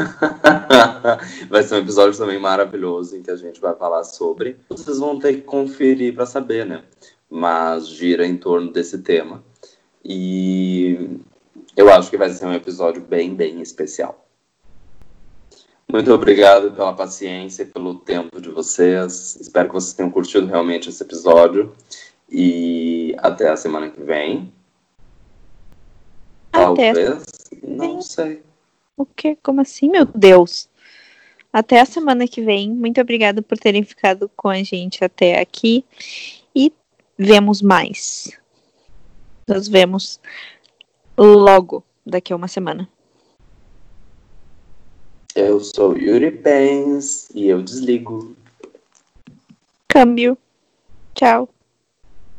[1.48, 4.56] vai ser um episódio também maravilhoso em que a gente vai falar sobre.
[4.68, 6.82] Vocês vão ter que conferir para saber, né?
[7.28, 9.42] Mas gira em torno desse tema.
[10.04, 11.18] E
[11.76, 14.26] eu acho que vai ser um episódio bem, bem especial.
[15.88, 19.36] Muito obrigado pela paciência e pelo tempo de vocês.
[19.40, 21.72] Espero que vocês tenham curtido realmente esse episódio.
[22.30, 24.52] E até a semana que vem.
[26.52, 26.92] Até.
[26.92, 27.24] Talvez.
[27.62, 28.42] Não sei.
[29.00, 29.34] O quê?
[29.42, 30.68] Como assim, meu Deus?
[31.50, 32.68] Até a semana que vem.
[32.68, 35.82] Muito obrigada por terem ficado com a gente até aqui.
[36.54, 36.70] E
[37.16, 38.38] vemos mais.
[39.48, 40.20] Nos vemos
[41.16, 42.86] logo daqui a uma semana.
[45.34, 48.36] Eu sou Yuri Pens e eu desligo.
[49.88, 50.36] Câmbio.
[51.14, 51.48] Tchau.